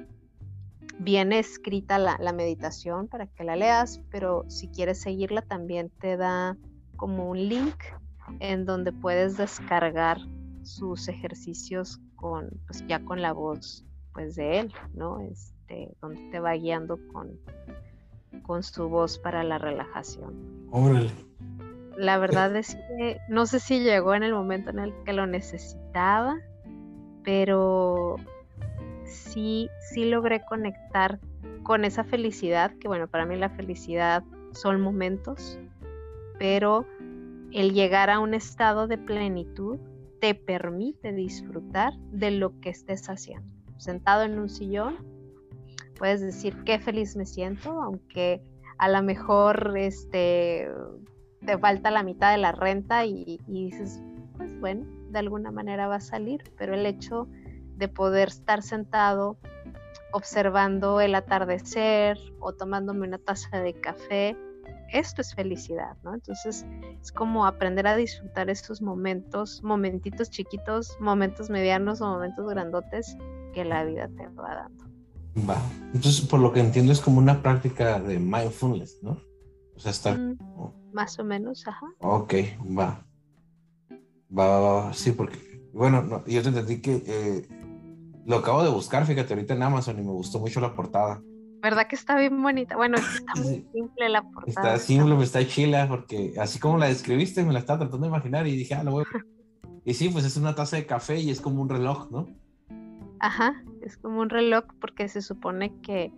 [0.99, 6.57] viene escrita la, meditación para que la leas, pero si quieres seguirla también te da
[6.95, 7.75] como un link
[8.39, 10.19] en donde puedes descargar
[10.63, 15.19] sus ejercicios con, pues ya con la voz pues de él, ¿no?
[15.21, 17.39] Este, donde te va guiando con,
[18.43, 20.67] con su voz para la relajación.
[20.71, 21.11] Órale.
[21.97, 25.27] La verdad es que no sé si llegó en el momento en el que lo
[25.27, 26.37] necesitaba,
[27.23, 28.15] pero
[29.03, 31.19] sí, sí logré conectar
[31.63, 35.59] con esa felicidad, que bueno, para mí la felicidad son momentos,
[36.37, 36.85] pero
[37.51, 39.79] el llegar a un estado de plenitud
[40.19, 43.47] te permite disfrutar de lo que estés haciendo.
[43.77, 44.97] Sentado en un sillón,
[45.97, 48.41] puedes decir qué feliz me siento, aunque
[48.77, 50.69] a lo mejor este,
[51.45, 54.01] te falta la mitad de la renta y, y dices,
[54.38, 57.27] pues bueno, de alguna manera va a salir, pero el hecho
[57.77, 59.38] de poder estar sentado
[60.12, 64.38] observando el atardecer o tomándome una taza de café,
[64.93, 66.13] esto es felicidad, ¿no?
[66.13, 66.65] Entonces
[67.02, 73.17] es como aprender a disfrutar esos momentos, momentitos chiquitos, momentos medianos o momentos grandotes
[73.54, 74.86] que la vida te va dando.
[75.49, 75.62] Va.
[75.93, 79.21] Entonces, por lo que entiendo, es como una práctica de mindfulness, ¿no?
[79.75, 80.17] O sea, estar.
[80.17, 80.38] Mm,
[80.91, 81.86] más o menos, ajá.
[81.99, 82.34] Ok,
[82.78, 83.06] va.
[84.38, 84.93] Va, va, va.
[84.93, 85.38] Sí, porque,
[85.73, 87.47] bueno, yo te entendí que eh,
[88.25, 91.21] lo acabo de buscar, fíjate, ahorita en Amazon y me gustó mucho la portada.
[91.62, 92.76] ¿Verdad que está bien bonita?
[92.76, 94.76] Bueno, está muy simple la portada.
[94.76, 98.10] Está simple, me está chila, porque así como la describiste, me la estaba tratando de
[98.10, 99.26] imaginar y dije, ah, lo voy a...
[99.86, 102.28] Y sí, pues es una taza de café y es como un reloj, ¿no?
[103.19, 106.12] Ajá, es como un reloj porque se supone que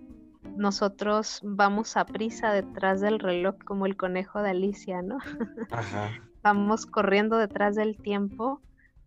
[0.58, 5.18] nosotros vamos a prisa detrás del reloj como el conejo de Alicia, ¿no?
[5.72, 6.10] Ajá.
[6.44, 8.62] vamos corriendo detrás del tiempo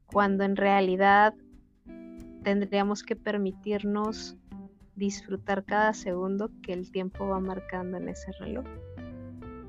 [0.06, 1.34] cuando en realidad
[2.42, 4.36] tendríamos que permitirnos
[4.96, 8.64] disfrutar cada segundo que el tiempo va marcando en ese reloj.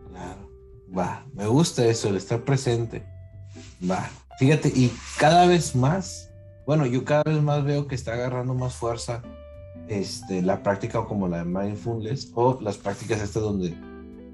[0.10, 0.50] Claro,
[0.96, 3.04] va, me gusta eso, el estar presente.
[3.90, 6.32] Va, fíjate, y cada vez más,
[6.66, 9.24] bueno, yo cada vez más veo que está agarrando más fuerza
[9.88, 13.76] este, la práctica como la de mindfulness o las prácticas estas donde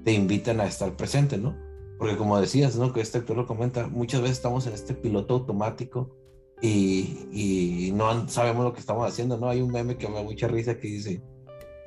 [0.04, 1.56] te invitan a estar presente, ¿no?
[1.98, 2.92] Porque como decías, ¿no?
[2.92, 6.16] Que este actor lo comenta, muchas veces estamos en este piloto automático
[6.62, 9.48] y, no sabemos lo que estamos haciendo, ¿no?
[9.48, 11.22] Hay un meme que me da mucha risa que dice,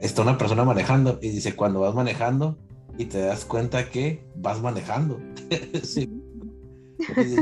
[0.02, 2.58] está una persona manejando y dice, cuando vas manejando
[2.98, 5.20] y te das cuenta que vas manejando.
[5.84, 6.22] sí.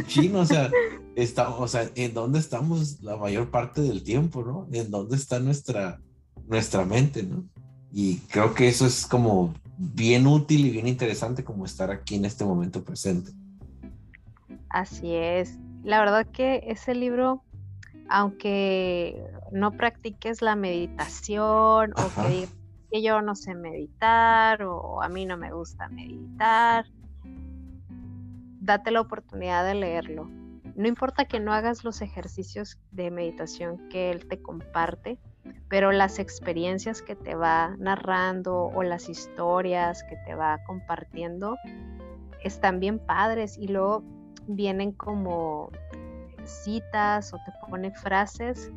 [0.08, 0.70] chino, o sea,
[1.16, 4.68] está, o sea, ¿en dónde estamos la mayor parte del tiempo, no?
[4.72, 6.00] ¿En dónde está nuestra,
[6.48, 7.46] nuestra mente, no?
[7.92, 12.26] Y creo que eso es como bien útil y bien interesante como estar aquí en
[12.26, 13.32] este momento presente.
[14.70, 17.44] Así es la verdad que ese libro,
[18.10, 22.48] aunque no practiques la meditación o que,
[22.90, 26.86] que yo no sé meditar o a mí no me gusta meditar,
[28.62, 30.30] date la oportunidad de leerlo.
[30.76, 35.20] No importa que no hagas los ejercicios de meditación que él te comparte,
[35.68, 41.58] pero las experiencias que te va narrando o las historias que te va compartiendo
[42.44, 44.04] están bien padres y luego
[44.48, 45.72] vienen como
[46.46, 48.72] citas o te pone frases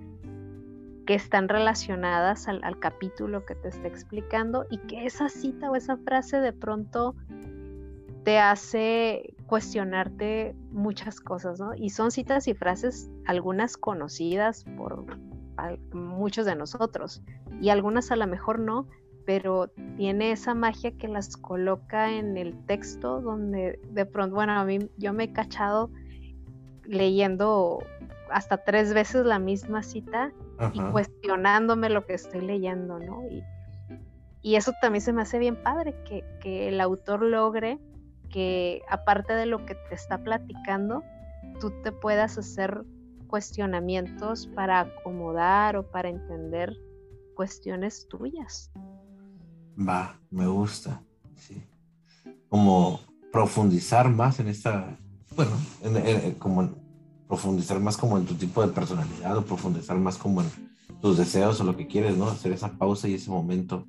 [1.06, 5.96] que están relacionadas al, capítulo que te está explicando y que esa cita o esa
[5.98, 7.14] frase de pronto
[8.24, 11.74] te hace cuestionarte muchas cosas, ¿no?
[11.76, 15.06] Y son citas y frases, algunas conocidas por
[15.92, 17.22] muchos de nosotros
[17.60, 18.88] y algunas a lo mejor no,
[19.26, 24.64] pero tiene esa magia que las coloca en el texto donde de pronto, bueno, a
[24.64, 25.90] mí yo me he cachado
[26.84, 27.80] leyendo
[28.30, 30.32] hasta tres veces la misma cita
[30.72, 33.22] y cuestionándome lo que estoy leyendo, ¿no?
[33.28, 33.44] Y,
[34.54, 37.80] eso también se me hace bien padre, que, que el autor logre
[38.30, 41.02] que aparte de lo que te está platicando,
[41.60, 42.84] tú te puedas hacer
[43.26, 46.76] cuestionamientos para acomodar o para entender
[47.34, 48.70] cuestiones tuyas.
[49.78, 51.02] Va, me gusta.
[51.36, 51.62] Sí.
[52.48, 53.00] Como
[53.32, 54.98] profundizar más en esta,
[55.34, 55.52] bueno,
[56.38, 56.70] como
[57.28, 60.48] profundizar más como en tu tipo de personalidad o profundizar más como en
[61.02, 62.28] tus deseos o lo que quieres, ¿no?
[62.28, 63.86] Hacer esa pausa y ese momento.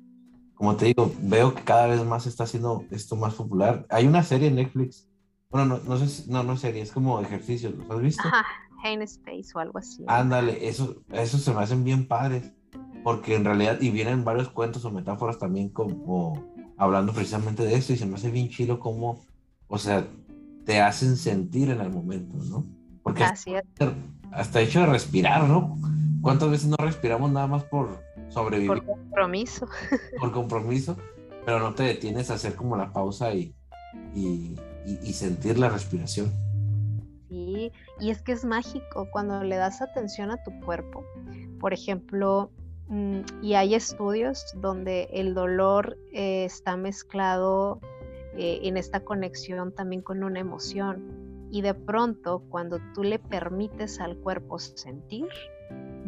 [0.54, 3.86] Como te digo, veo que cada vez más está haciendo esto más popular.
[3.88, 5.08] Hay una serie en Netflix.
[5.50, 8.28] Bueno, no, no sé, no, no serie, es como ejercicios, ¿lo has visto?
[8.28, 8.44] Ajá,
[9.02, 10.04] Space o algo así.
[10.06, 12.52] Ándale, eso, eso se me hacen bien padres
[13.08, 16.44] porque en realidad, y vienen varios cuentos o metáforas también como
[16.76, 19.24] hablando precisamente de esto, y se me hace bien chido como,
[19.66, 20.06] o sea,
[20.66, 22.66] te hacen sentir en el momento, ¿no?
[23.02, 25.78] Porque hasta, hecho de respirar, ¿no?
[26.20, 27.98] ¿Cuántas veces no respiramos nada más por
[28.28, 28.68] sobrevivir?
[28.68, 29.66] Por compromiso.
[30.20, 30.98] Por compromiso,
[31.46, 33.54] pero no te detienes a hacer como la pausa y,
[34.14, 34.54] y,
[34.84, 36.30] y, sentir la respiración.
[37.30, 41.06] Sí, y es que es mágico cuando le das atención a tu cuerpo.
[41.58, 42.52] Por ejemplo,
[43.42, 47.80] y hay estudios donde el dolor eh, está mezclado
[48.34, 51.48] eh, en esta conexión también con una emoción.
[51.50, 55.26] Y de pronto, cuando tú le permites al cuerpo sentir,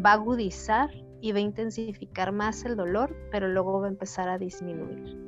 [0.04, 4.28] va a agudizar y va a intensificar más el dolor, pero luego va a empezar
[4.28, 5.18] a disminuir.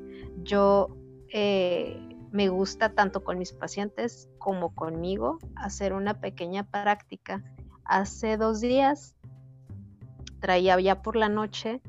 [0.43, 0.97] Yo
[1.33, 2.01] eh,
[2.31, 7.45] me gusta tanto con mis pacientes como conmigo hacer una pequeña práctica.
[7.85, 9.17] Hace dos días
[10.43, 11.81] traía ya por la noche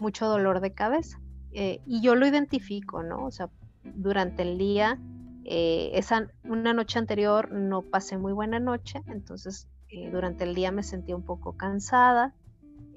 [0.00, 1.18] mucho dolor de cabeza
[1.52, 3.24] eh, y yo lo identifico, ¿no?
[3.24, 3.48] O sea,
[3.82, 5.00] durante el día,
[5.44, 9.66] eh, esa, una noche anterior no pasé muy buena noche, entonces
[10.12, 12.32] durante el día me sentía un poco cansada,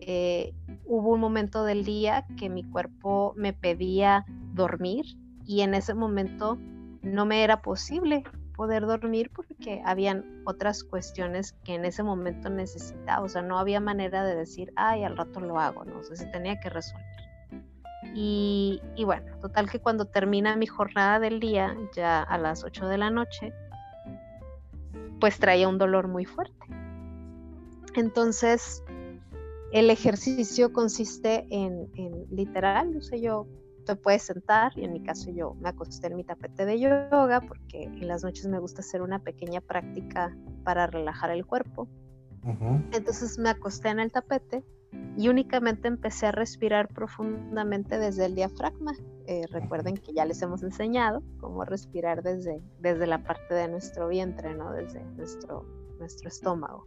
[0.05, 0.53] eh,
[0.85, 5.05] hubo un momento del día que mi cuerpo me pedía dormir
[5.45, 6.57] y en ese momento
[7.01, 8.23] no me era posible
[8.55, 13.79] poder dormir porque habían otras cuestiones que en ese momento necesitaba, o sea, no había
[13.79, 17.05] manera de decir, ay, al rato lo hago, no o sé, se tenía que resolver.
[18.15, 22.87] Y, y, bueno, total que cuando termina mi jornada del día, ya a las 8
[22.87, 23.53] de la noche,
[25.19, 26.65] pues traía un dolor muy fuerte.
[27.95, 28.83] Entonces,
[29.71, 31.89] el ejercicio consiste en,
[32.29, 33.47] literal, o sea, yo
[33.83, 37.41] te puedes sentar y en mi caso yo me acosté en mi tapete de yoga
[37.41, 41.87] porque en las noches me gusta hacer una pequeña práctica para relajar el cuerpo.
[42.91, 44.63] Entonces me acosté en el tapete
[45.17, 48.93] y únicamente empecé a respirar profundamente desde el diafragma.
[49.27, 54.09] Eh, recuerden que ya les hemos enseñado cómo respirar desde, desde la parte de nuestro
[54.09, 54.73] vientre, ¿no?
[54.73, 55.65] Desde nuestro,
[55.99, 56.85] nuestro estómago.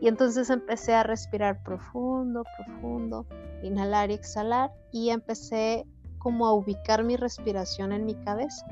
[0.00, 3.26] Y entonces empecé a respirar profundo, profundo,
[3.62, 5.86] inhalar y exhalar y empecé
[6.18, 8.66] como a ubicar mi respiración en mi cabeza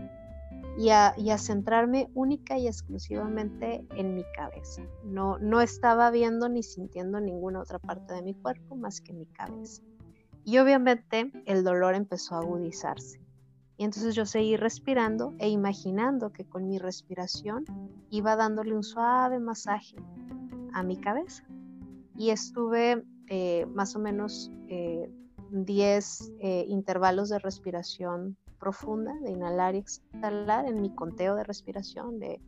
[0.79, 4.83] y a, centrarme única y exclusivamente en mi cabeza.
[5.05, 9.27] No, no estaba viendo ni sintiendo ninguna otra parte de mi cuerpo más que mi
[9.27, 9.83] cabeza.
[10.45, 13.21] Y obviamente el dolor empezó a agudizarse.
[13.79, 17.65] Y entonces yo seguí respirando e imaginando que con mi respiración
[18.11, 19.97] iba dándole un suave masaje
[20.73, 21.43] a mi cabeza.
[22.17, 24.51] Y estuve eh, más o menos
[25.51, 32.19] 10 eh, intervalos de respiración profunda, de inhalar y exhalar en mi conteo de respiración
[32.19, 32.41] de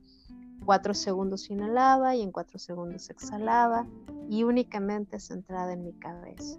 [0.64, 3.86] 4 segundos inhalaba y en 4 segundos exhalaba
[4.28, 6.58] y únicamente centrada en mi cabeza.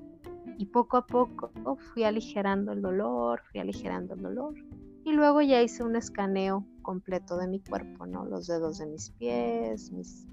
[0.57, 4.55] Y poco a poco fui aligerando el dolor, fui aligerando el dolor
[5.03, 8.25] y luego ya hice un escaneo completo de mi cuerpo, ¿no?
[8.25, 10.25] Los dedos de mis pies, mis,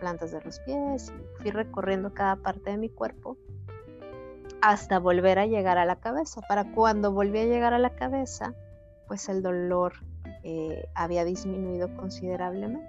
[0.00, 3.36] plantas de los pies fui recorriendo cada parte de mi cuerpo
[4.62, 6.40] hasta volver a llegar a la cabeza.
[6.42, 8.54] Para cuando volví a llegar a la cabeza,
[9.06, 9.92] pues el dolor
[10.42, 12.88] eh, había disminuido considerablemente.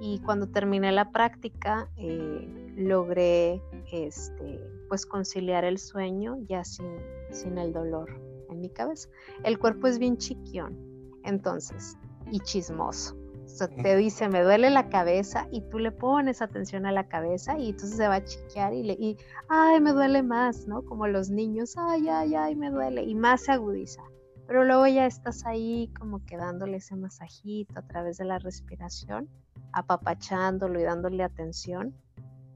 [0.00, 6.98] Y cuando terminé la práctica, eh, logré este, pues conciliar el sueño ya sin,
[7.30, 8.20] sin el dolor
[8.50, 9.08] en mi cabeza.
[9.42, 10.76] El cuerpo es bien chiquión,
[11.24, 11.96] entonces,
[12.30, 13.15] y chismoso
[13.58, 17.70] te dice, me duele la cabeza y tú le pones atención a la cabeza y
[17.70, 19.16] entonces se va a chiquear y, le, y
[19.48, 20.82] ay, me duele más, ¿no?
[20.82, 24.02] Como los niños, ay, ay, ay, me duele y más se agudiza.
[24.46, 29.28] Pero luego ya estás ahí como que dándole ese masajito a través de la respiración,
[29.72, 31.94] apapachándolo y dándole atención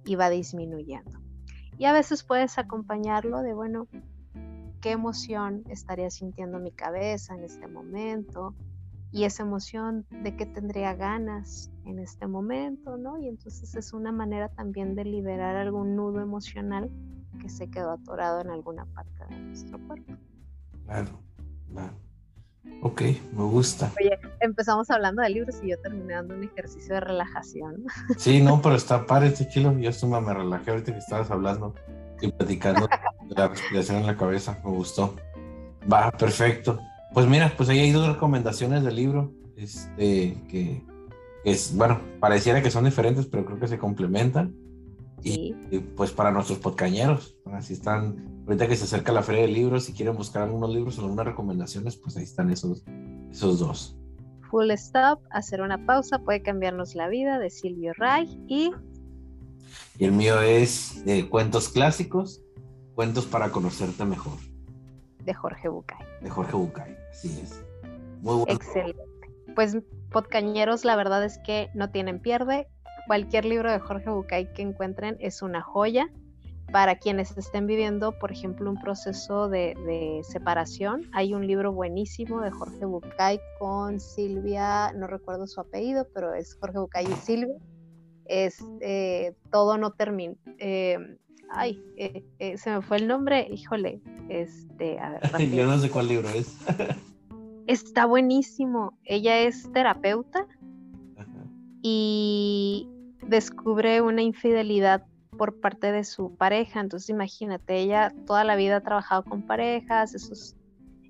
[0.05, 1.19] y va disminuyendo.
[1.79, 3.89] Y a veces puedes acompañarlo de, bueno,
[4.81, 8.55] ¿qué emoción estaría sintiendo mi cabeza en este momento?
[9.13, 13.19] Y esa emoción de que tendría ganas en este momento, ¿no?
[13.19, 16.91] Y entonces es una manera también de liberar algún nudo emocional
[17.41, 20.13] que se quedó atorado en alguna parte de nuestro cuerpo.
[20.85, 21.09] Claro,
[21.73, 21.95] claro.
[22.83, 23.03] Ok,
[23.33, 23.91] me gusta.
[24.01, 27.85] Oye, empezamos hablando de libros y yo terminé dando un ejercicio de relajación.
[28.17, 29.77] Sí, no, pero está padre kilo.
[29.79, 31.75] Yo estuve, me relajé ahorita que estabas hablando
[32.21, 32.89] y platicando
[33.29, 34.59] de la respiración en la cabeza.
[34.65, 35.17] Me gustó.
[35.91, 36.81] Va, perfecto.
[37.13, 40.85] Pues mira, pues ahí hay dos recomendaciones del libro, este, que,
[41.45, 44.55] es, bueno, pareciera que son diferentes, pero creo que se complementan.
[45.23, 45.53] Y,
[45.97, 49.93] pues para nuestros podcañeros, así están, ahorita que se acerca la feria de libros, si
[49.93, 52.85] quieren buscar algunos libros o algunas recomendaciones, pues ahí están esos,
[53.31, 53.99] esos dos.
[54.51, 58.73] Full Stop, hacer una pausa puede cambiarnos la vida de Silvio Ray y...
[59.99, 62.43] Y el mío es de cuentos clásicos,
[62.95, 64.39] cuentos para conocerte mejor
[65.25, 65.99] de Jorge Bucay.
[66.21, 67.64] De Jorge Bucay, así es.
[68.21, 68.47] Muy bueno.
[68.49, 69.03] Excelente.
[69.55, 69.77] Pues
[70.11, 72.68] podcañeros, la verdad es que no tienen pierde.
[73.07, 76.09] Cualquier libro de Jorge Bucay que encuentren es una joya.
[76.73, 81.11] para quienes estén viviendo, por ejemplo, un proceso de, separación.
[81.12, 86.55] Hay un libro buenísimo de Jorge Bucay con Silvia, no recuerdo su apellido, pero es
[86.55, 87.57] Jorge Bucay y Silvia.
[88.27, 90.37] Es eh, Todo no termina.
[90.59, 91.18] Eh,
[91.51, 94.01] ay, eh, se me fue el nombre, híjole.
[94.29, 95.23] Este, a ver,
[95.55, 96.57] Yo no sé cuál libro es.
[97.67, 98.99] Está buenísimo.
[99.05, 100.47] Ella es terapeuta
[101.83, 102.89] y
[103.27, 105.05] descubre una infidelidad
[105.37, 106.81] por parte de su pareja.
[106.81, 110.57] Entonces imagínate, ella toda la vida ha trabajado con parejas, esos,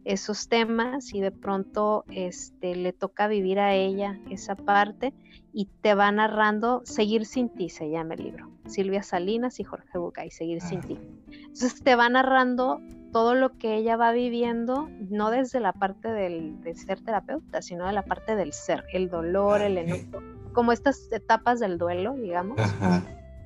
[0.05, 5.13] esos temas, y de pronto este, le toca vivir a ella esa parte
[5.53, 8.51] y te va narrando Seguir sin ti, se llama el libro.
[8.67, 10.99] Silvia Salinas y Jorge Bucay, Seguir sin ti.
[11.31, 12.81] Entonces te va narrando
[13.13, 17.87] todo lo que ella va viviendo, no desde la parte del, de ser terapeuta, sino
[17.87, 20.23] de la parte del ser, el dolor, el enojo,
[20.53, 22.61] como estas etapas del duelo, digamos.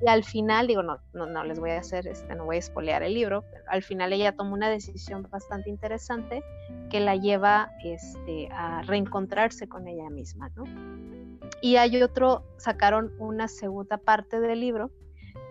[0.00, 2.58] Y al final, digo, no, no, no, les voy a hacer, este, no voy a
[2.58, 6.42] espolear el libro, pero al final ella toma una decisión bastante interesante
[6.90, 10.64] que la lleva este, a reencontrarse con ella misma, ¿no?
[11.60, 14.90] Y hay otro, sacaron una segunda parte del libro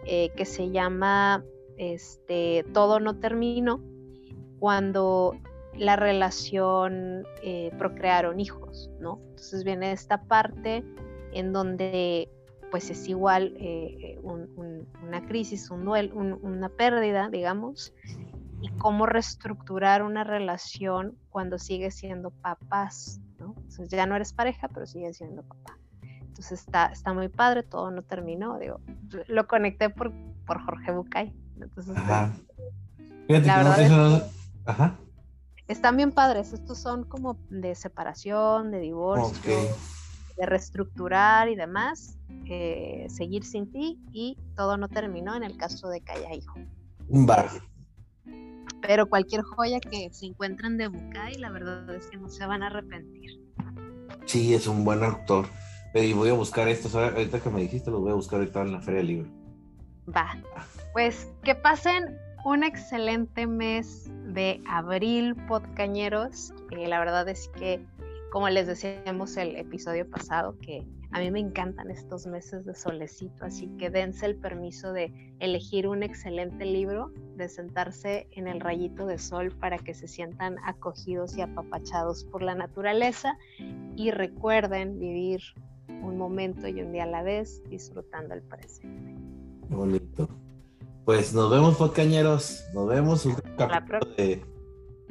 [0.06, 1.44] eh, que se llama
[1.78, 3.82] este, Todo no terminó,
[4.60, 5.36] cuando
[5.76, 9.20] la relación eh, procrearon hijos, ¿no?
[9.30, 10.84] Entonces viene esta parte
[11.34, 12.30] en donde
[12.74, 17.94] pues es igual eh, una crisis, un duelo, una pérdida, digamos,
[18.64, 23.54] y cómo reestructurar una relación cuando sigues siendo papás, ¿no?
[23.58, 25.78] Entonces ya no eres pareja, pero sigues siendo papá.
[26.02, 28.80] Entonces está, está muy padre, todo no terminó, digo,
[29.28, 30.12] lo conecté por,
[30.48, 31.32] por Jorge Bucay.
[31.62, 32.34] Entonces, Ajá.
[33.28, 34.32] Fíjate la verdad
[34.66, 34.96] Ajá.
[35.68, 39.54] Están bien padres, estos son como de separación, de divorcio,
[40.38, 42.18] de reestructurar y demás.
[42.46, 46.60] Eh, seguir sin ti y todo no terminó en el caso de Calla Hijo.
[47.08, 47.50] Un bar.
[48.82, 52.64] Pero cualquier joya que se encuentren de Bucay, la verdad es que no se van
[52.64, 53.40] a arrepentir.
[54.26, 55.48] Sí, es un buen autor.
[55.94, 58.72] Y voy a buscar esto, ahorita que me dijiste, lo voy a buscar ahorita en
[58.72, 59.32] la Feria del Libro.
[60.14, 60.36] Va.
[60.92, 66.54] Pues que pasen un excelente mes de abril, podcañeros.
[66.72, 67.86] Eh, la verdad es que,
[68.32, 73.46] como les decíamos el episodio pasado, que a mí me encantan estos meses de solecito,
[73.46, 79.06] así que dense el permiso de elegir un excelente libro, de sentarse en el rayito
[79.06, 83.38] de sol para que se sientan acogidos y apapachados por la naturaleza
[83.96, 85.42] y recuerden vivir
[85.88, 89.22] un momento y un día a la vez disfrutando el presente.
[89.70, 90.28] bonito.
[91.06, 92.66] Pues nos vemos, podcañeros.
[92.74, 94.16] Nos vemos un capítulo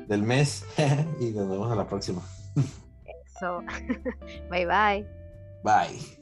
[0.08, 0.66] del mes
[1.20, 2.22] y nos vemos a la próxima.
[3.36, 3.60] Eso.
[4.50, 5.21] bye bye.
[5.62, 6.21] Bye.